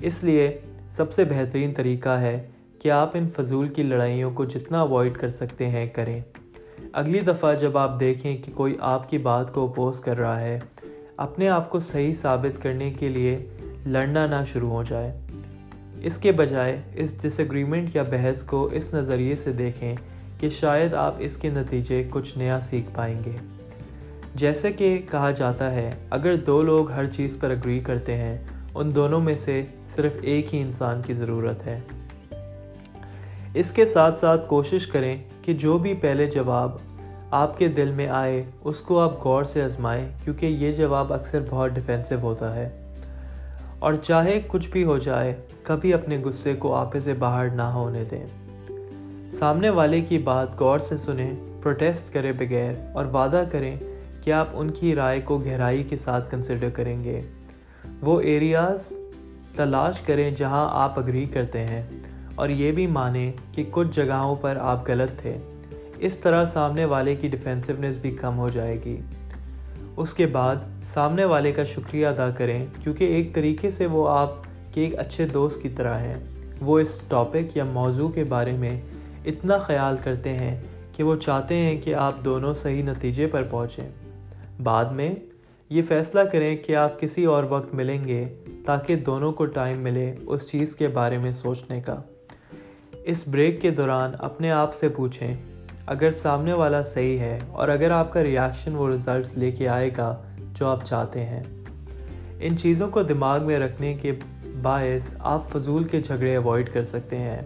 [0.00, 0.58] اس لیے
[0.90, 5.28] سب سے بہترین طریقہ ہے کہ آپ ان فضول کی لڑائیوں کو جتنا اوائڈ کر
[5.28, 6.20] سکتے ہیں کریں۔
[6.92, 10.60] اگلی دفعہ جب آپ دیکھیں کہ کوئی آپ کی بات کو اپوز کر رہا ہے،
[11.16, 13.48] اپنے آپ کو صحیح ثابت کرنے کے لیے
[13.86, 15.20] لڑنا نہ شروع ہو جائے۔
[16.02, 19.94] اس کے بجائے اس ڈس اگریمنٹ یا بحث کو اس نظریے سے دیکھیں
[20.38, 23.36] کہ شاید آپ اس کے نتیجے کچھ نیا سیکھ پائیں گے۔
[24.34, 28.38] جیسے کہ کہا جاتا ہے، اگر دو لوگ ہر چیز پر اگری کرتے ہیں،
[28.74, 31.80] ان دونوں میں سے صرف ایک ہی انسان کی ضرورت ہے۔
[33.54, 36.76] اس کے ساتھ ساتھ کوشش کریں کہ جو بھی پہلے جواب
[37.30, 41.42] آپ کے دل میں آئے، اس کو آپ غور سے آزمائیں، کیونکہ یہ جواب اکثر
[41.50, 42.79] بہت ڈیفینسو ہوتا ہے۔
[43.80, 48.04] اور چاہے کچھ بھی ہو جائے، کبھی اپنے غصے کو آپے سے باہر نہ ہونے
[48.10, 48.26] دیں۔
[49.30, 53.76] سامنے والے کی بات غور سے سنیں، پروٹیسٹ کرے بغیر اور وعدہ کریں
[54.22, 57.22] کہ آپ ان کی رائے کو گہرائی کے ساتھ کنسیڈر کریں گے۔
[58.00, 58.92] وہ ایریاز
[59.56, 61.82] تلاش کریں جہاں آپ اگری کرتے ہیں
[62.34, 65.38] اور یہ بھی مانیں کہ کچھ جگہوں پر آپ غلط تھے۔
[65.98, 69.00] اس طرح سامنے والے کی ڈیفینسونیس بھی کم ہو جائے گی۔
[69.96, 74.32] اس کے بعد سامنے والے کا شکریہ ادا کریں، کیونکہ ایک طریقے سے وہ آپ
[74.74, 76.16] کے ایک اچھے دوست کی طرح ہیں۔
[76.60, 78.80] وہ اس ٹاپک یا موضوع کے بارے میں
[79.24, 80.60] اتنا خیال کرتے ہیں
[80.96, 83.88] کہ وہ چاہتے ہیں کہ آپ دونوں صحیح نتیجے پر پہنچیں۔
[84.62, 85.14] بعد میں
[85.70, 88.28] یہ فیصلہ کریں کہ آپ کسی اور وقت ملیں گے
[88.64, 91.96] تاکہ دونوں کو ٹائم ملے اس چیز کے بارے میں سوچنے کا۔
[93.04, 95.34] اس بریک کے دوران اپنے آپ سے پوچھیں
[95.90, 99.90] اگر سامنے والا صحیح ہے اور اگر آپ کا ریاکشن وہ رزلٹس لے کے آئے
[99.96, 100.22] گا
[100.52, 101.42] جو آپ چاہتے ہیں۔
[102.40, 104.12] ان چیزوں کو دماغ میں رکھنے کے
[104.62, 107.40] باعث آپ فضول کے جھگڑے اوائڈ کر سکتے ہیں۔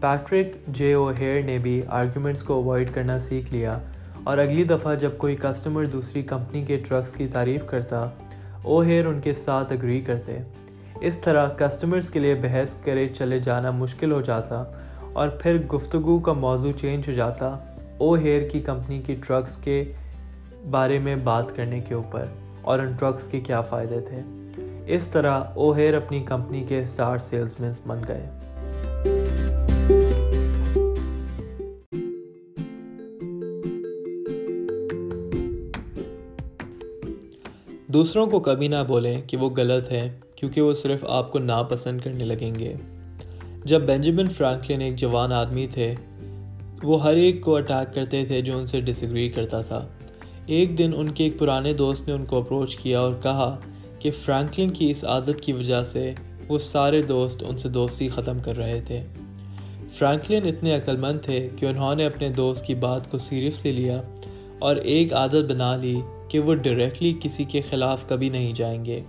[0.00, 3.78] پیٹرک جے او ہیئر نے بھی آرگیومنٹس کو اوائڈ کرنا سیکھ لیا
[4.24, 8.08] اور اگلی دفعہ جب کوئی کسٹمر دوسری کمپنی کے ٹرکس کی تعریف کرتا
[8.62, 10.38] او ہیئر ان کے ساتھ اگری کرتے۔
[11.00, 14.64] اس طرح کسٹمرز کے لیے بحث کرے چلے جانا مشکل ہو جاتا۔
[15.16, 17.58] اور پھر گفتگو کا موضوع چینج ہو جاتا
[17.98, 19.84] او ہیئر کی کمپنی کی ٹرکس کے
[20.70, 22.24] بارے میں بات کرنے کے اوپر
[22.62, 24.16] اور ان ٹرکس کے کیا فائدے تھے۔
[24.86, 28.26] اس طرح او ہیئر اپنی کمپنی کے اسٹار سیلز مینس بن گئے۔
[37.86, 42.00] دوسروں کو کبھی نہ بولیں کہ وہ غلط ہے کیونکہ وہ صرف آپ کو ناپسند
[42.00, 42.74] کرنے لگیں گے۔
[43.66, 45.94] جب بینجمن فرانکلن ایک جوان آدمی تھے،
[46.82, 49.88] وہ ہر ایک کو اٹیک کرتے تھے جو ان سے ڈس ایگری کرتا تھا۔
[50.46, 53.60] ایک دن ان کے ایک پرانے دوست نے ان کو اپروچ کیا اور کہا
[53.98, 56.12] کہ فرانکلن کی اس عادت کی وجہ سے
[56.48, 59.02] وہ سارے دوست ان سے دوستی ختم کر رہے تھے۔
[59.90, 64.02] فرانکلن اتنے عقل مند تھے کہ انہوں نے اپنے دوست کی بات کو سیریسلی لیا
[64.58, 69.00] اور ایک عادت بنا لی کہ وہ ڈائریکٹلی کسی کے خلاف کبھی نہیں جائیں گے۔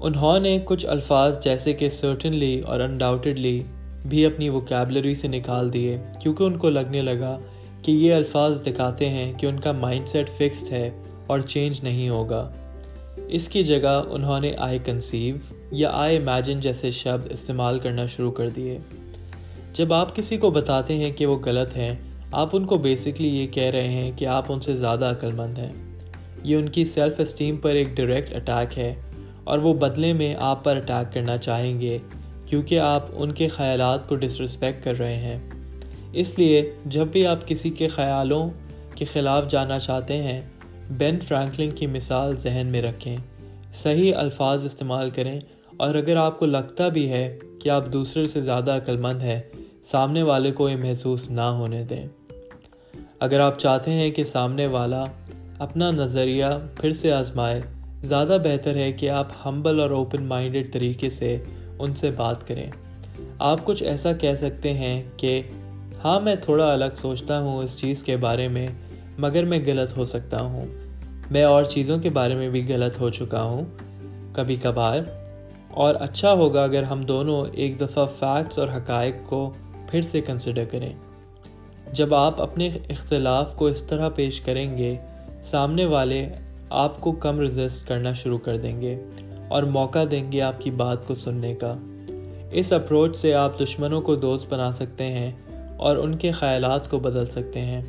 [0.00, 3.62] انہوں نے کچھ الفاظ جیسے کہ سرٹنلی اور انڈاؤٹڈلی
[4.06, 7.38] بھی اپنی وکیبلری سے نکال دیے، کیونکہ ان کو لگنے لگا
[7.82, 10.90] کہ یہ الفاظ دکھاتے ہیں کہ ان کا مائنڈ سیٹ فکسڈ ہے
[11.26, 12.52] اور چینج نہیں ہوگا۔
[13.28, 15.36] اس کی جگہ انہوں نے آئی کنسیو
[15.70, 18.78] یا آئی امیجن جیسے شبد استعمال کرنا شروع کر دیے۔
[19.72, 21.94] جب آپ کسی کو بتاتے ہیں کہ وہ غلط ہیں،
[22.32, 25.58] آپ ان کو بیسکلی یہ کہہ رہے ہیں کہ آپ ان سے زیادہ عقل مند
[25.58, 25.72] ہیں۔
[26.42, 28.94] یہ ان کی سیلف اسٹیم پر ایک ڈائریکٹ اٹیک ہے۔
[29.48, 31.98] اور وہ بدلے میں آپ پر اٹیک کرنا چاہیں گے،
[32.46, 35.38] کیونکہ آپ ان کے خیالات کو ڈسرسپیکٹ کر رہے ہیں۔
[36.12, 38.50] اس لیے جب بھی آپ کسی کے خیالوں
[38.94, 40.40] کے خلاف جانا چاہتے ہیں
[40.90, 43.16] بین فرینکلن کی مثال ذہن میں رکھیں۔
[43.74, 45.40] صحیح الفاظ استعمال کریں۔
[45.76, 49.40] اور اگر آپ کو لگتا بھی ہے کہ آپ دوسرے سے زیادہ عقل مند ہیں،
[49.84, 52.06] سامنے والے کو یہ محسوس نہ ہونے دیں۔
[53.20, 55.04] اگر آپ چاہتے ہیں کہ سامنے والا
[55.58, 56.46] اپنا نظریہ
[56.80, 57.60] پھر سے آزمائے
[58.02, 61.38] زیادہ بہتر ہے کہ آپ ہمبل اور اوپن مائنڈڈ طریقے سے
[61.78, 62.70] ان سے بات کریں۔
[63.38, 65.42] آپ کچھ ایسا کہہ سکتے ہیں کہ
[66.04, 68.68] ہاں میں تھوڑا الگ سوچتا ہوں اس چیز کے بارے میں،
[69.18, 70.66] مگر میں غلط ہو سکتا ہوں۔
[71.30, 73.64] میں اور چیزوں کے بارے میں بھی غلط ہو چکا ہوں۔
[74.32, 74.98] کبھی کبھار۔
[75.70, 79.52] اور اچھا ہوگا اگر ہم دونوں ایک دفعہ فیکٹس اور حقائق کو
[79.90, 80.92] پھر سے کنسیڈر کریں۔
[81.92, 84.96] جب آپ اپنے اختلاف کو اس طرح پیش کریں گے،
[85.44, 86.28] سامنے والے
[86.70, 88.98] آپ کو کم رزسٹ کرنا شروع کر دیں گے
[89.48, 91.74] اور موقع دیں گے آپ کی بات کو سننے کا۔
[92.50, 95.32] اس اپروچ سے آپ دشمنوں کو دوست بنا سکتے ہیں
[95.76, 97.82] اور ان کے خیالات کو بدل سکتے ہیں۔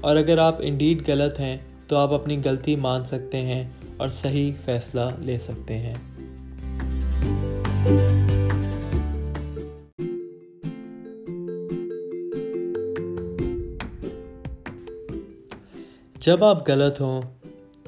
[0.00, 1.56] اور اگر آپ انڈیڈ غلط ہیں،
[1.88, 5.94] تو آپ اپنی غلطی مان سکتے ہیں اور صحیح فیصلہ لے سکتے ہیں۔
[16.20, 17.22] جب آپ غلط ہوں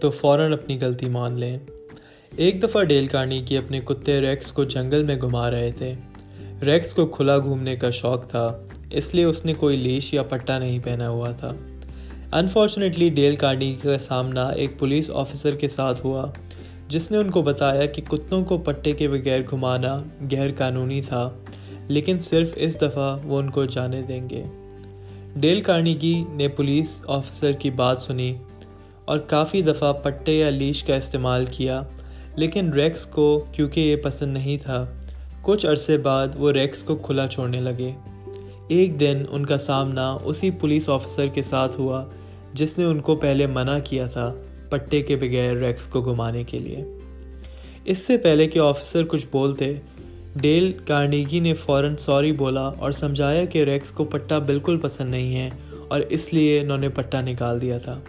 [0.03, 1.59] تو فوراً اپنی غلطی مان لیں۔
[2.37, 5.95] ایک دفعہ ڈیل کارنی کی اپنے کتے ریکس کو جنگل میں گھما رہے تھے۔
[6.63, 10.59] ریکس کو کھلا گھومنے کا شوق تھا، اس لیے اس نے کوئی لیش یا پٹا
[10.59, 11.55] نہیں پہنا ہوا تھا۔
[12.33, 16.31] انفارچونیٹلی ڈیل کارنی کا سامنا ایک پولیس آفیسر کے ساتھ ہوا،
[16.89, 21.31] جس نے ان کو بتایا کہ کتوں کو پٹے کے بغیر گھمانا غیر قانونی تھا،
[21.89, 24.45] لیکن صرف اس دفعہ وہ ان کو جانے دیں گے۔
[25.37, 28.35] ڈیل کارنیگی نے پولیس آفیسر کی بات سنی۔
[29.05, 31.83] اور کافی دفعہ پٹے یا لیش کا استعمال کیا،
[32.37, 34.87] لیکن ریکس کو کیونکہ یہ پسند نہیں تھا،
[35.43, 37.91] کچھ عرصے بعد وہ ریکس کو کھلا چھوڑنے لگے۔
[38.69, 42.05] ایک دن ان کا سامنا اسی پولیس آفیسر کے ساتھ ہوا،
[42.53, 44.35] جس نے ان کو پہلے منع کیا تھا
[44.69, 46.85] پٹے کے بغیر ریکس کو گھمانے کے لیے۔
[47.85, 49.73] اس سے پہلے کہ آفیسر کچھ بولتے،
[50.37, 55.37] ڈیل کارنیگی نے فوراً سوری بولا اور سمجھایا کہ ریکس کو پٹا بالکل پسند نہیں
[55.37, 55.51] ہے
[55.89, 58.01] اور اس لیے انہوں نے پٹا نکال دیا تھا۔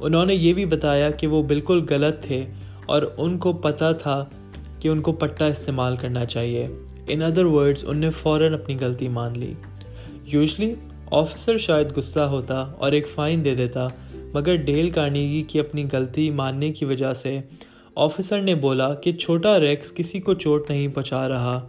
[0.00, 2.44] انہوں نے یہ بھی بتایا کہ وہ بالکل غلط تھے
[2.86, 4.24] اور ان کو پتہ تھا
[4.80, 6.68] کہ ان کو پٹا استعمال کرنا چاہیے۔
[7.08, 9.54] ان ادر ورڈز ان نے فوراً اپنی غلطی مان لی۔
[10.26, 10.74] یوزلی
[11.10, 13.88] آفیسر شاید غصہ ہوتا اور ایک فائن دے دیتا،
[14.34, 17.40] مگر ڈیل کارنیگی کی اپنی غلطی ماننے کی وجہ سے
[17.94, 21.68] آفیسر نے بولا کہ چھوٹا ریکس کسی کو چوٹ نہیں پہنچا رہا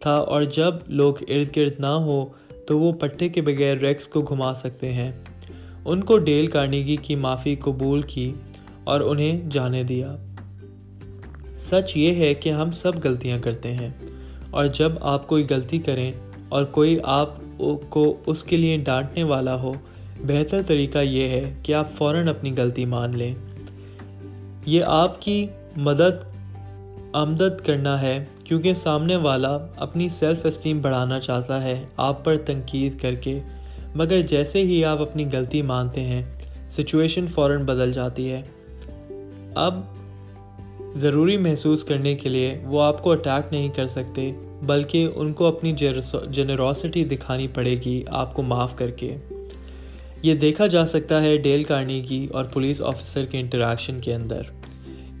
[0.00, 2.26] تھا اور جب لوگ ارد گرد نہ ہو
[2.66, 5.12] تو وہ پٹے کے بغیر ریکس کو گھما سکتے ہیں۔
[5.86, 8.32] ان کو ڈیل کارنیگی کی معافی قبول کی
[8.84, 10.16] اور انہیں جانے دیا۔
[11.58, 13.88] سچ یہ ہے کہ ہم سب غلطیاں کرتے ہیں
[14.50, 16.12] اور جب آپ کوئی غلطی کریں
[16.48, 17.34] اور کوئی آپ
[17.88, 19.72] کو اس کے لیے ڈانٹنے والا ہو،
[20.26, 23.34] بہتر طریقہ یہ ہے کہ آپ فوراً اپنی غلطی مان لیں۔
[24.66, 25.46] یہ آپ کی
[25.76, 26.24] مدد،
[27.12, 33.00] آمدد کرنا ہے کیونکہ سامنے والا اپنی سیلف اسٹیم بڑھانا چاہتا ہے، آپ پر تنقید
[33.00, 33.38] کر کے
[33.96, 36.22] مگر جیسے ہی آپ اپنی غلطی مانتے ہیں
[36.70, 38.42] سچویشن فوراً بدل جاتی ہے۔
[39.54, 39.80] اب
[40.94, 44.32] ضروری محسوس کرنے کے لیے وہ آپ کو اٹیک نہیں کر سکتے،
[44.62, 45.72] بلکہ ان کو اپنی
[46.30, 49.16] جنروسٹی دکھانی پڑے گی آپ کو معاف کر کے۔
[50.22, 54.42] یہ دیکھا جا سکتا ہے ڈیل کارنی کی اور پولیس آفیسر کے انٹریکشن کے اندر۔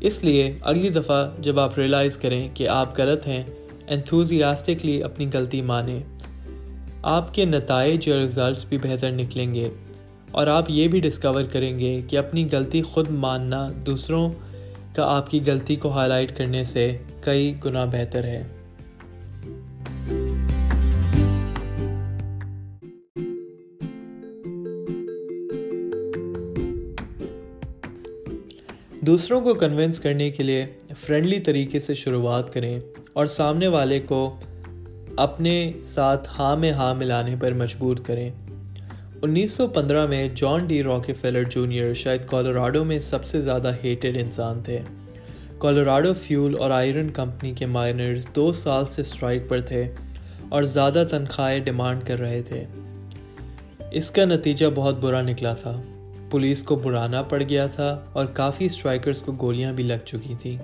[0.00, 3.42] اس لیے اگلی دفعہ جب آپ ریئلائز کریں کہ آپ غلط ہیں
[3.88, 6.00] انتھوزیاسٹکلی اپنی غلطی مانیں۔
[7.08, 9.68] آپ کے نتائج اور رزلٹس بھی بہتر نکلیں گے۔
[10.30, 14.32] اور آپ یہ بھی ڈسکور کریں گے کہ اپنی غلطی خود ماننا دوسروں
[14.94, 18.42] کا آپ کی غلطی کو ہائی لائٹ کرنے سے کئی گنا بہتر ہے۔
[29.00, 30.66] دوسروں کو کنونس کرنے کے لیے
[30.96, 32.80] فرینڈلی طریقے سے شروعات کریں
[33.12, 34.36] اور سامنے والے کو
[35.16, 38.30] اپنے ساتھ ہاں میں ہاں ملانے پر مجبور کریں۔
[39.22, 43.72] انیس سو پندرہ میں John D Rockefeller junior شاید کولوراڈو میں سب سے زیادہ
[43.84, 44.78] ہیٹڈ انسان تھے۔
[45.58, 49.92] کولوراڈو فیول اور آئرن کمپنی کے مائنرز دو سال سے سٹرائک پر تھے
[50.48, 52.64] اور زیادہ تنخواہیں ڈیمانڈ کر رہے تھے۔
[53.90, 55.80] اس کا نتیجہ بہت برا نکلا تھا۔
[56.30, 60.56] پولیس کو برانا پڑ گیا تھا اور کافی سٹرائکرز کو گولیاں بھی لگ چکی تھیں۔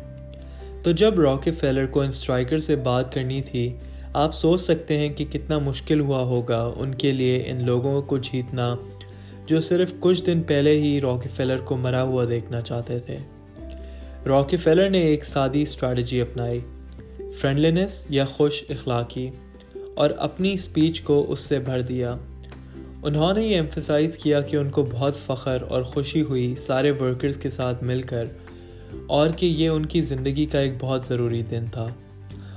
[0.83, 3.77] تو جب راکی فیلر کو ان سٹرائکر سے بات کرنی تھی
[4.15, 8.19] آپ سوچ سکتے ہیں کہ کتنا مشکل ہوا ہوگا ان کے لیے ان لوگوں کو
[8.19, 8.75] جیتنا
[9.47, 13.17] جو صرف کچھ دن پہلے ہی راکی فیلر کو مرا ہوا دیکھنا چاہتے تھے۔
[14.27, 16.61] راکی فیلر نے ایک سادی اسٹریٹجی اپنائی
[17.31, 19.29] فرینڈلینس یا خوش اخلاقی،
[19.95, 22.17] اور اپنی اسپیچ کو اس سے بھر دیا۔
[23.03, 27.37] انہوں نے یہ ایمفسائز کیا کہ ان کو بہت فخر اور خوشی ہوئی سارے ورکرز
[27.37, 28.27] کے ساتھ مل کر،
[29.07, 31.89] اور کہ یہ ان کی زندگی کا ایک بہت ضروری دن تھا۔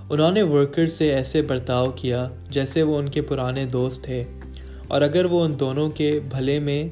[0.09, 4.23] انہوں نے ورکر سے ایسے برتاؤ کیا جیسے وہ ان کے پرانے دوست تھے۔
[4.87, 6.89] اور اگر وہ ان دونوں کے بھلے میں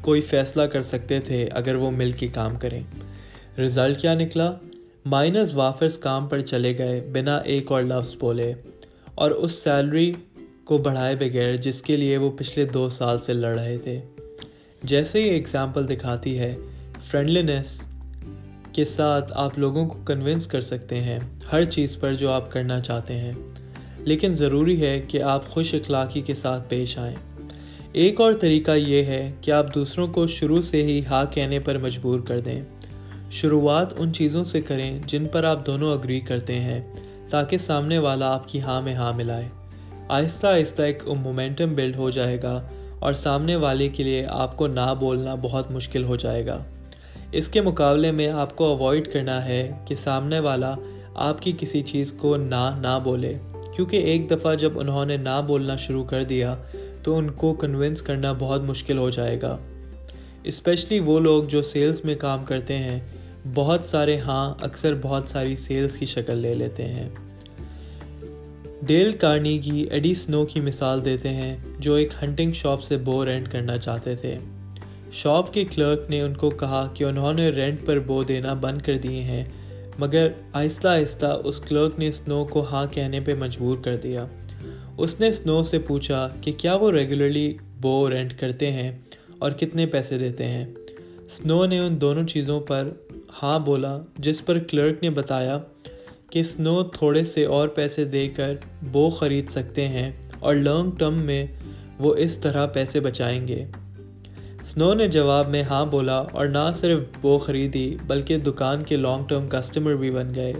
[0.00, 2.82] کوئی فیصلہ کر سکتے تھے، اگر وہ مل کے کام کریں۔
[3.60, 4.52] رزلٹ کیا نکلا؟
[5.06, 8.52] مائنرز وافرز کام پر چلے گئے بنا ایک اور لفظ بولے۔
[9.14, 10.12] اور اس سیلری
[10.64, 14.00] کو بڑھائے بغیر جس کے لیے وہ پچھلے دو سال سے لڑ رہے تھے۔
[14.82, 16.56] جیسے یہ اگزامپل دکھاتی ہے
[17.00, 17.91] فرینڈلینس
[18.72, 21.18] کے ساتھ آپ لوگوں کو کنونس کر سکتے ہیں
[21.52, 23.32] ہر چیز پر جو آپ کرنا چاہتے ہیں۔
[23.98, 27.16] لیکن ضروری ہے کہ آپ خوش اخلاقی کے ساتھ پیش آئیں۔
[27.92, 31.78] ایک اور طریقہ یہ ہے کہ آپ دوسروں کو شروع سے ہی ہاں کہنے پر
[31.78, 32.62] مجبور کر دیں۔
[33.30, 36.80] شروعات ان چیزوں سے کریں جن پر آپ دونوں اگری کرتے ہیں
[37.30, 39.48] تاکہ سامنے والا آپ کی ہاں میں ہاں ملائے۔
[40.08, 42.62] آہستہ آہستہ ایک مومنٹم بلڈ ہو جائے گا
[42.98, 46.64] اور سامنے والے کے لیے آپ کو نہ بولنا بہت مشکل ہو جائے گا۔
[47.32, 50.74] اس کے مقابلے میں آپ کو اوائڈ کرنا ہے کہ سامنے والا
[51.14, 53.38] آپ کی کسی چیز کو نہ نہ بولے۔
[53.76, 56.56] کیونکہ ایک دفعہ جب انہوں نے نہ بولنا شروع کر دیا،
[57.02, 59.58] تو ان کو کنونس کرنا بہت مشکل ہو جائے گا۔
[60.44, 63.00] اسپیشلی وہ لوگ جو سیلز میں کام کرتے ہیں،
[63.54, 67.10] بہت سارے ہاں اکثر بہت ساری سیلز کی شکل لے لیتے ہیں۔
[68.82, 73.24] ڈیل کارنی کی ایڈی سنو کی مثال دیتے ہیں، جو ایک ہنٹنگ شاپ سے بو
[73.24, 74.38] رینٹ کرنا چاہتے تھے۔
[75.12, 78.82] شاپ کے کلرک نے ان کو کہا کہ انہوں نے رینٹ پر بو دینا بند
[78.82, 79.44] کر دیے ہیں،
[79.98, 84.26] مگر آہستہ آہستہ اس کلرک نے سنو کو ہاں کہنے پہ مجبور کر دیا۔
[84.98, 88.98] اس نے سنو سے پوچھا کہ کیا وہ ریگولرلی بو رینٹ کرتے ہیں
[89.38, 90.64] اور کتنے پیسے دیتے ہیں۔
[91.28, 92.88] سنو نے ان دونوں چیزوں پر
[93.42, 95.58] ہاں بولا، جس پر کلرک نے بتایا
[96.30, 101.14] کہ سنو تھوڑے سے اور پیسے دے کر بو خرید سکتے ہیں اور لانگ ٹرم
[101.14, 101.46] میں
[101.98, 103.64] وہ اس طرح پیسے بچائیں گے۔
[104.64, 109.24] سنو نے جواب میں ہاں بولا اور نہ صرف بو خریدی بلکہ دکان کے لانگ
[109.24, 110.52] ٹرم کسٹمر بھی بن گئے۔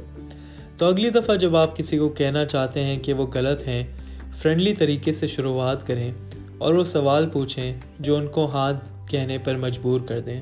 [0.78, 3.84] تو اگلی دفعہ جب آپ کسی کو کہنا چاہتے ہیں کہ وہ غلط ہیں
[4.32, 6.12] فرینڈلی طریقے سے شروعات کریں
[6.58, 10.40] اور وہ سوال پوچھیں جو ان کو ہاتھ کہنے پر مجبور کر دیں۔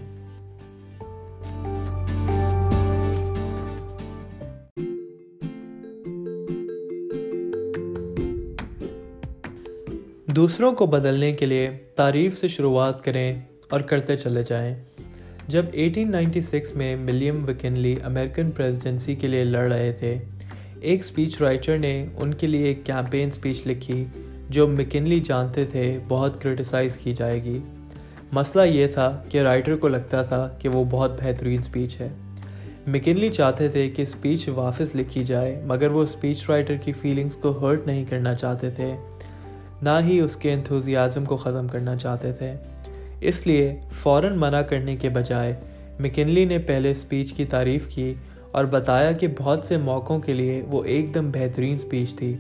[10.26, 13.40] دوسروں کو بدلنے کے لیے تعریف سے شروعات کریں۔
[13.70, 14.74] اور کرتے چلے جائیں۔
[15.48, 20.18] جب 1896 میں ملیم وکنلی امریکن پریزیڈنسی کے لیے لڑ رہے تھے،
[20.80, 24.04] ایک سپیچ رائٹر نے ان کے لیے ایک کیمپین سپیچ لکھی
[24.48, 27.58] جو مکنلی جانتے تھے بہت کرٹیسائز کی جائے گی۔
[28.32, 32.08] مسئلہ یہ تھا کہ رائٹر کو لگتا تھا کہ وہ بہت بہترین سپیچ ہے۔
[32.86, 37.50] مکنلی چاہتے تھے کہ سپیچ واپس لکھی جائے، مگر وہ سپیچ رائٹر کی فیلنگز کو
[37.50, 38.92] ہرٹ نہیں کرنا چاہتے تھے،
[39.82, 42.52] نہ ہی اس کے انتھوزیازم کو ختم کرنا چاہتے تھے۔
[43.20, 45.54] اس لیے فوراً منع کرنے کے بجائے
[46.00, 48.14] مکنلی نے پہلے سپیچ کی تعریف کی
[48.50, 52.36] اور بتایا کہ بہت سے موقعوں کے لیے وہ ایک دم بہترین سپیچ تھی،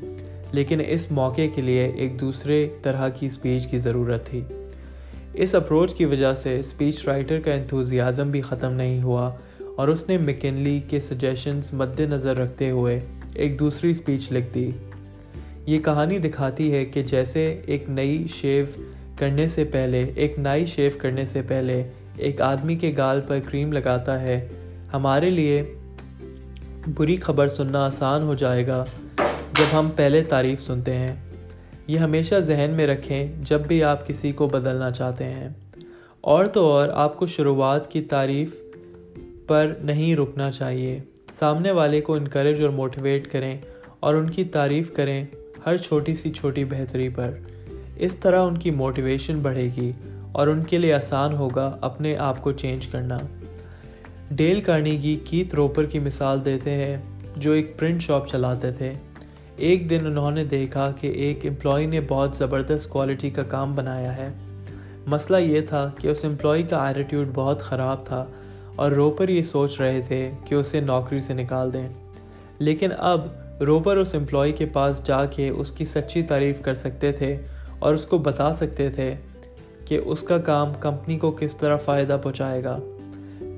[0.52, 4.40] لیکن اس موقع کے لیے ایک دوسرے طرح کی سپیچ کی ضرورت تھی۔
[5.34, 9.30] اس اپروچ کی وجہ سے سپیچ رائٹر کا انتھوزیازم بھی ختم نہیں ہوا
[9.76, 13.00] اور اس نے مکنلی کے سجیشنز مد نظر رکھتے ہوئے
[13.34, 14.70] ایک دوسری سپیچ لکھ دی۔
[15.66, 18.64] یہ کہانی دکھاتی ہے کہ جیسے ایک نئی شیو
[19.20, 23.72] کرنے سے پہلے، ایک نئی شیو کرنے سے پہلے، ایک آدمی کے گال پر کریم
[23.72, 24.48] لگاتا ہے۔
[24.92, 25.74] ہمارے لیے
[26.94, 28.84] بری خبر سننا آسان ہو جائے گا
[29.52, 31.16] جب ہم پہلے تعریف سنتے ہیں۔
[31.86, 35.48] یہ ہمیشہ ذہن میں رکھیں جب بھی آپ کسی کو بدلنا چاہتے ہیں۔
[36.20, 38.62] اور تو اور، آپ کو شروعات کی تعریف
[39.46, 40.98] پر نہیں رکنا چاہیے۔
[41.38, 43.58] سامنے والے کو انکریج اور موٹیویٹ کریں
[44.00, 45.24] اور ان کی تعریف کریں
[45.66, 47.30] ہر چھوٹی سی چھوٹی بہتری پر۔
[48.00, 49.92] اس طرح ان کی موٹیویشن بڑھے گی
[50.32, 53.18] اور ان کے لیے آسان ہوگا اپنے آپ کو چینج کرنا۔
[54.30, 56.96] ڈیل کارنیگی کیت روپر کی مثال دیتے ہیں
[57.36, 58.92] جو ایک پرنٹ شاپ چلاتے تھے۔
[59.56, 64.16] ایک دن انہوں نے دیکھا کہ ایک امپلائی نے بہت زبردست کوالٹی کا کام بنایا
[64.16, 64.28] ہے۔
[65.06, 68.24] مسئلہ یہ تھا کہ اس امپلائی کا ایٹیٹیوڈ بہت خراب تھا
[68.76, 71.88] اور روپر یہ سوچ رہے تھے کہ اسے نوکری سے نکال دیں۔
[72.58, 73.20] لیکن اب
[73.60, 77.36] روپر اس امپلائی کے پاس جا کے اس کی سچی تعریف کر سکتے تھے
[77.80, 79.14] اور اس کو بتا سکتے تھے
[79.84, 82.78] کہ اس کا کام کمپنی کو کس طرح فائدہ پہنچائے گا۔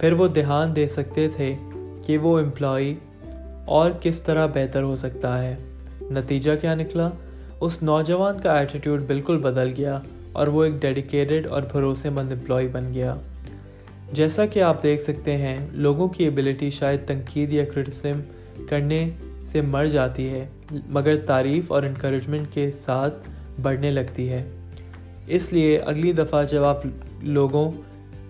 [0.01, 1.55] پھر وہ دھیان دے سکتے تھے
[2.07, 2.95] کہ وہ امپلائی
[3.64, 5.57] اور کس طرح بہتر ہو سکتا ہے۔
[6.03, 7.11] نتیجہ کیا نکلا؟
[7.61, 9.99] اس نوجوان کا ایٹیٹیوڈ بالکل بدل گیا
[10.33, 13.14] اور وہ ایک ڈیڈیکیٹڈ اور بھروسے مند امپلائی بن گیا۔
[14.12, 18.20] جیسا کہ آپ دیکھ سکتے ہیں، لوگوں کی ایبلٹی شاید تنقید یا کرٹسم
[18.68, 19.11] کرنے
[19.47, 20.49] سے مر جاتی ہے،
[20.89, 23.14] مگر تعریف اور انکریجمنٹ کے ساتھ
[23.63, 24.51] بڑھنے لگتی ہے۔
[25.27, 26.83] اس لیے اگلی دفعہ جب آپ
[27.23, 27.73] لوگوں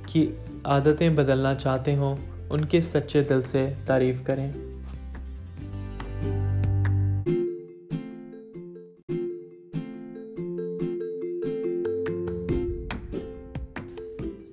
[0.06, 0.30] کی
[0.64, 2.16] عادتیں بدلنا چاہتے ہوں،
[2.50, 4.52] ان کے سچے دل سے تعریف کریں۔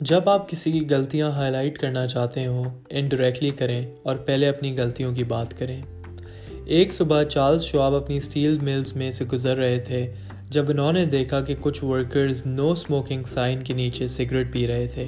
[0.02, 4.78] جب آپ کسی کی غلطیاں ہائی لائٹ کرنا چاہتے ہوں انڈائریکٹلی کریں اور پہلے اپنی
[4.78, 5.82] غلطیوں کی بات کریں۔
[6.66, 10.14] ایک صبح چارلز شعاب اپنی اسٹیل ملز میں سے گزر رہے تھے۔
[10.50, 14.88] جب انہوں نے دیکھا کہ کچھ ورکرز نو اسموکنگ سائن کے نیچے سگریٹ پی رہے
[14.88, 15.08] تھے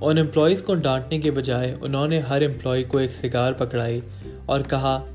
[0.00, 4.00] ان امپلائیز کو ڈانٹنے کے بجائے انہوں نے ہر امپلائی کو ایک سگار پکڑائی
[4.46, 5.06] اور کہا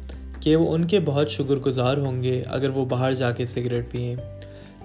[0.42, 3.92] کہ وہ ان کے بہت شکر گزار ہوں گے اگر وہ باہر جا کے سگریٹ
[3.92, 4.16] پئیں۔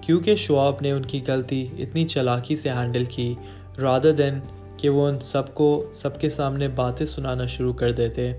[0.01, 3.33] کیونکہ شعاب نے ان کی غلطی اتنی چلاکی سے ہینڈل کی
[3.81, 4.33] رادر دین
[4.77, 8.33] کہ وہ ان سب کو، سب کے سامنے باتیں سنانا شروع کر دیتے۔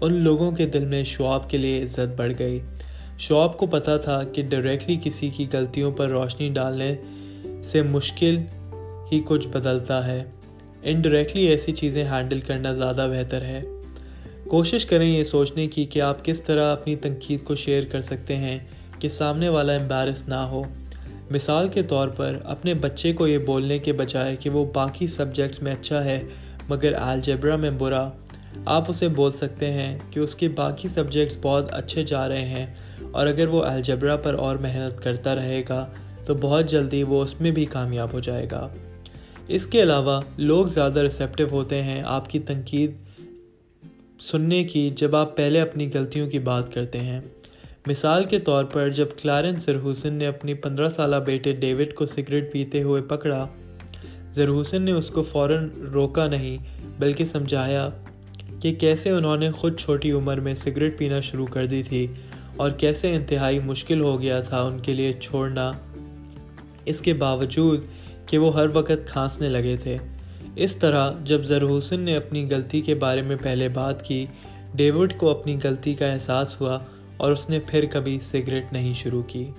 [0.00, 2.60] ان لوگوں کے دل میں شعاب کے لیے عزت بڑھ گئی۔
[3.22, 6.96] شعاب کو پتہ تھا کہ ڈائریکٹلی کسی کی غلطیوں پر روشنی ڈالنے
[7.64, 8.38] سے مشکل
[9.12, 10.24] ہی کچھ بدلتا ہے۔
[10.82, 13.62] انڈائریکٹلی ایسی چیزیں ہینڈل کرنا زیادہ بہتر ہے۔
[14.48, 18.36] کوشش کریں یہ سوچنے کی کہ آپ کس طرح اپنی تنقید کو شیئر کر سکتے
[18.36, 18.58] ہیں
[18.98, 20.62] کہ سامنے والا امبیرس نہ ہو۔
[21.30, 25.62] مثال کے طور پر اپنے بچے کو یہ بولنے کے بجائے کہ وہ باقی سبجیکٹس
[25.62, 26.22] میں اچھا ہے
[26.68, 28.10] مگر الجبرا میں برا،
[28.64, 32.66] آپ اسے بول سکتے ہیں کہ اس کے باقی سبجیکٹس بہت اچھے جا رہے ہیں۔
[33.12, 35.86] اور اگر وہ الجبرا پر اور محنت کرتا رہے گا،
[36.26, 38.68] تو بہت جلدی وہ اس میں بھی کامیاب ہو جائے گا۔
[39.48, 42.90] اس کے علاوہ، لوگ زیادہ ریسیپٹیو ہوتے ہیں آپ کی تنقید
[44.20, 47.20] سننے کی جب آپ پہلے اپنی غلطیوں کی بات کرتے ہیں۔
[47.86, 52.52] مثال کے طور پر، جب کلارن سرحسن نے اپنی پندرہ سالہ بیٹے ڈیوڈ کو سگریٹ
[52.52, 53.46] پیتے ہوئے پکڑا
[54.32, 56.58] زرحسن نے اس کو فوراً روکا نہیں،
[56.98, 57.88] بلکہ سمجھایا
[58.60, 62.06] کہ کیسے انہوں نے خود چھوٹی عمر میں سگریٹ پینا شروع کر دی تھی۔
[62.62, 65.72] اور کیسے انتہائی مشکل ہو گیا تھا ان کے لیے چھوڑنا۔
[66.84, 67.84] اس کے باوجود
[68.26, 69.98] کہ وہ ہر وقت کھانسنے لگے تھے۔
[70.56, 74.26] اس طرح جب زرحسن نے اپنی غلطی کے بارے میں پہلے بات کی،
[74.74, 76.78] ڈیوڈ کو اپنی غلطی کا احساس ہوا
[77.16, 79.50] اور اس نے پھر کبھی سگریٹ نہیں شروع کی۔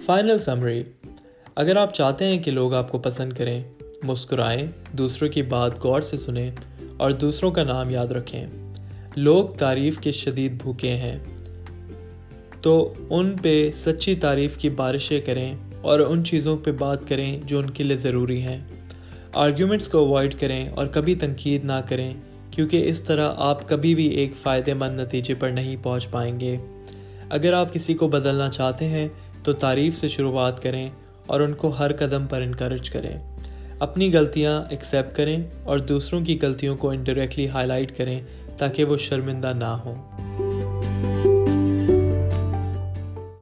[0.00, 0.82] Final summary.
[1.54, 3.62] اگر آپ چاہتے ہیں کہ لوگ آپ کو پسند کریں
[4.02, 6.50] مسکرائیں، دوسروں کی بات غور سے سنیں
[6.96, 8.46] اور دوسروں کا نام یاد رکھیں۔
[9.16, 11.18] لوگ تعریف کے شدید بھوکے ہیں۔
[12.62, 17.58] تو ان پہ سچی تعریف کی بارشیں کریں اور ان چیزوں پہ بات کریں جو
[17.58, 18.64] ان کے لیے ضروری ہیں۔
[19.32, 22.14] آرگیومنٹس کو اوائڈ کریں اور کبھی تنقید نہ کریں،
[22.50, 26.56] کیونکہ اس طرح آپ کبھی بھی ایک فائدہ مند نتیجے پر نہیں پہنچ پائیں گے۔
[27.30, 29.08] اگر آپ کسی کو بدلنا چاہتے ہیں،
[29.42, 30.90] تو تعریف سے شروعات کریں
[31.26, 33.37] اور ان کو ہر قدم پر انکریج کریں۔
[33.78, 38.20] اپنی غلطیاں ایکسیپٹ کریں اور دوسروں کی غلطیوں کو انڈائریکٹلی ہائی لائٹ کریں
[38.58, 40.18] تاکہ وہ شرمندہ نہ ہوں۔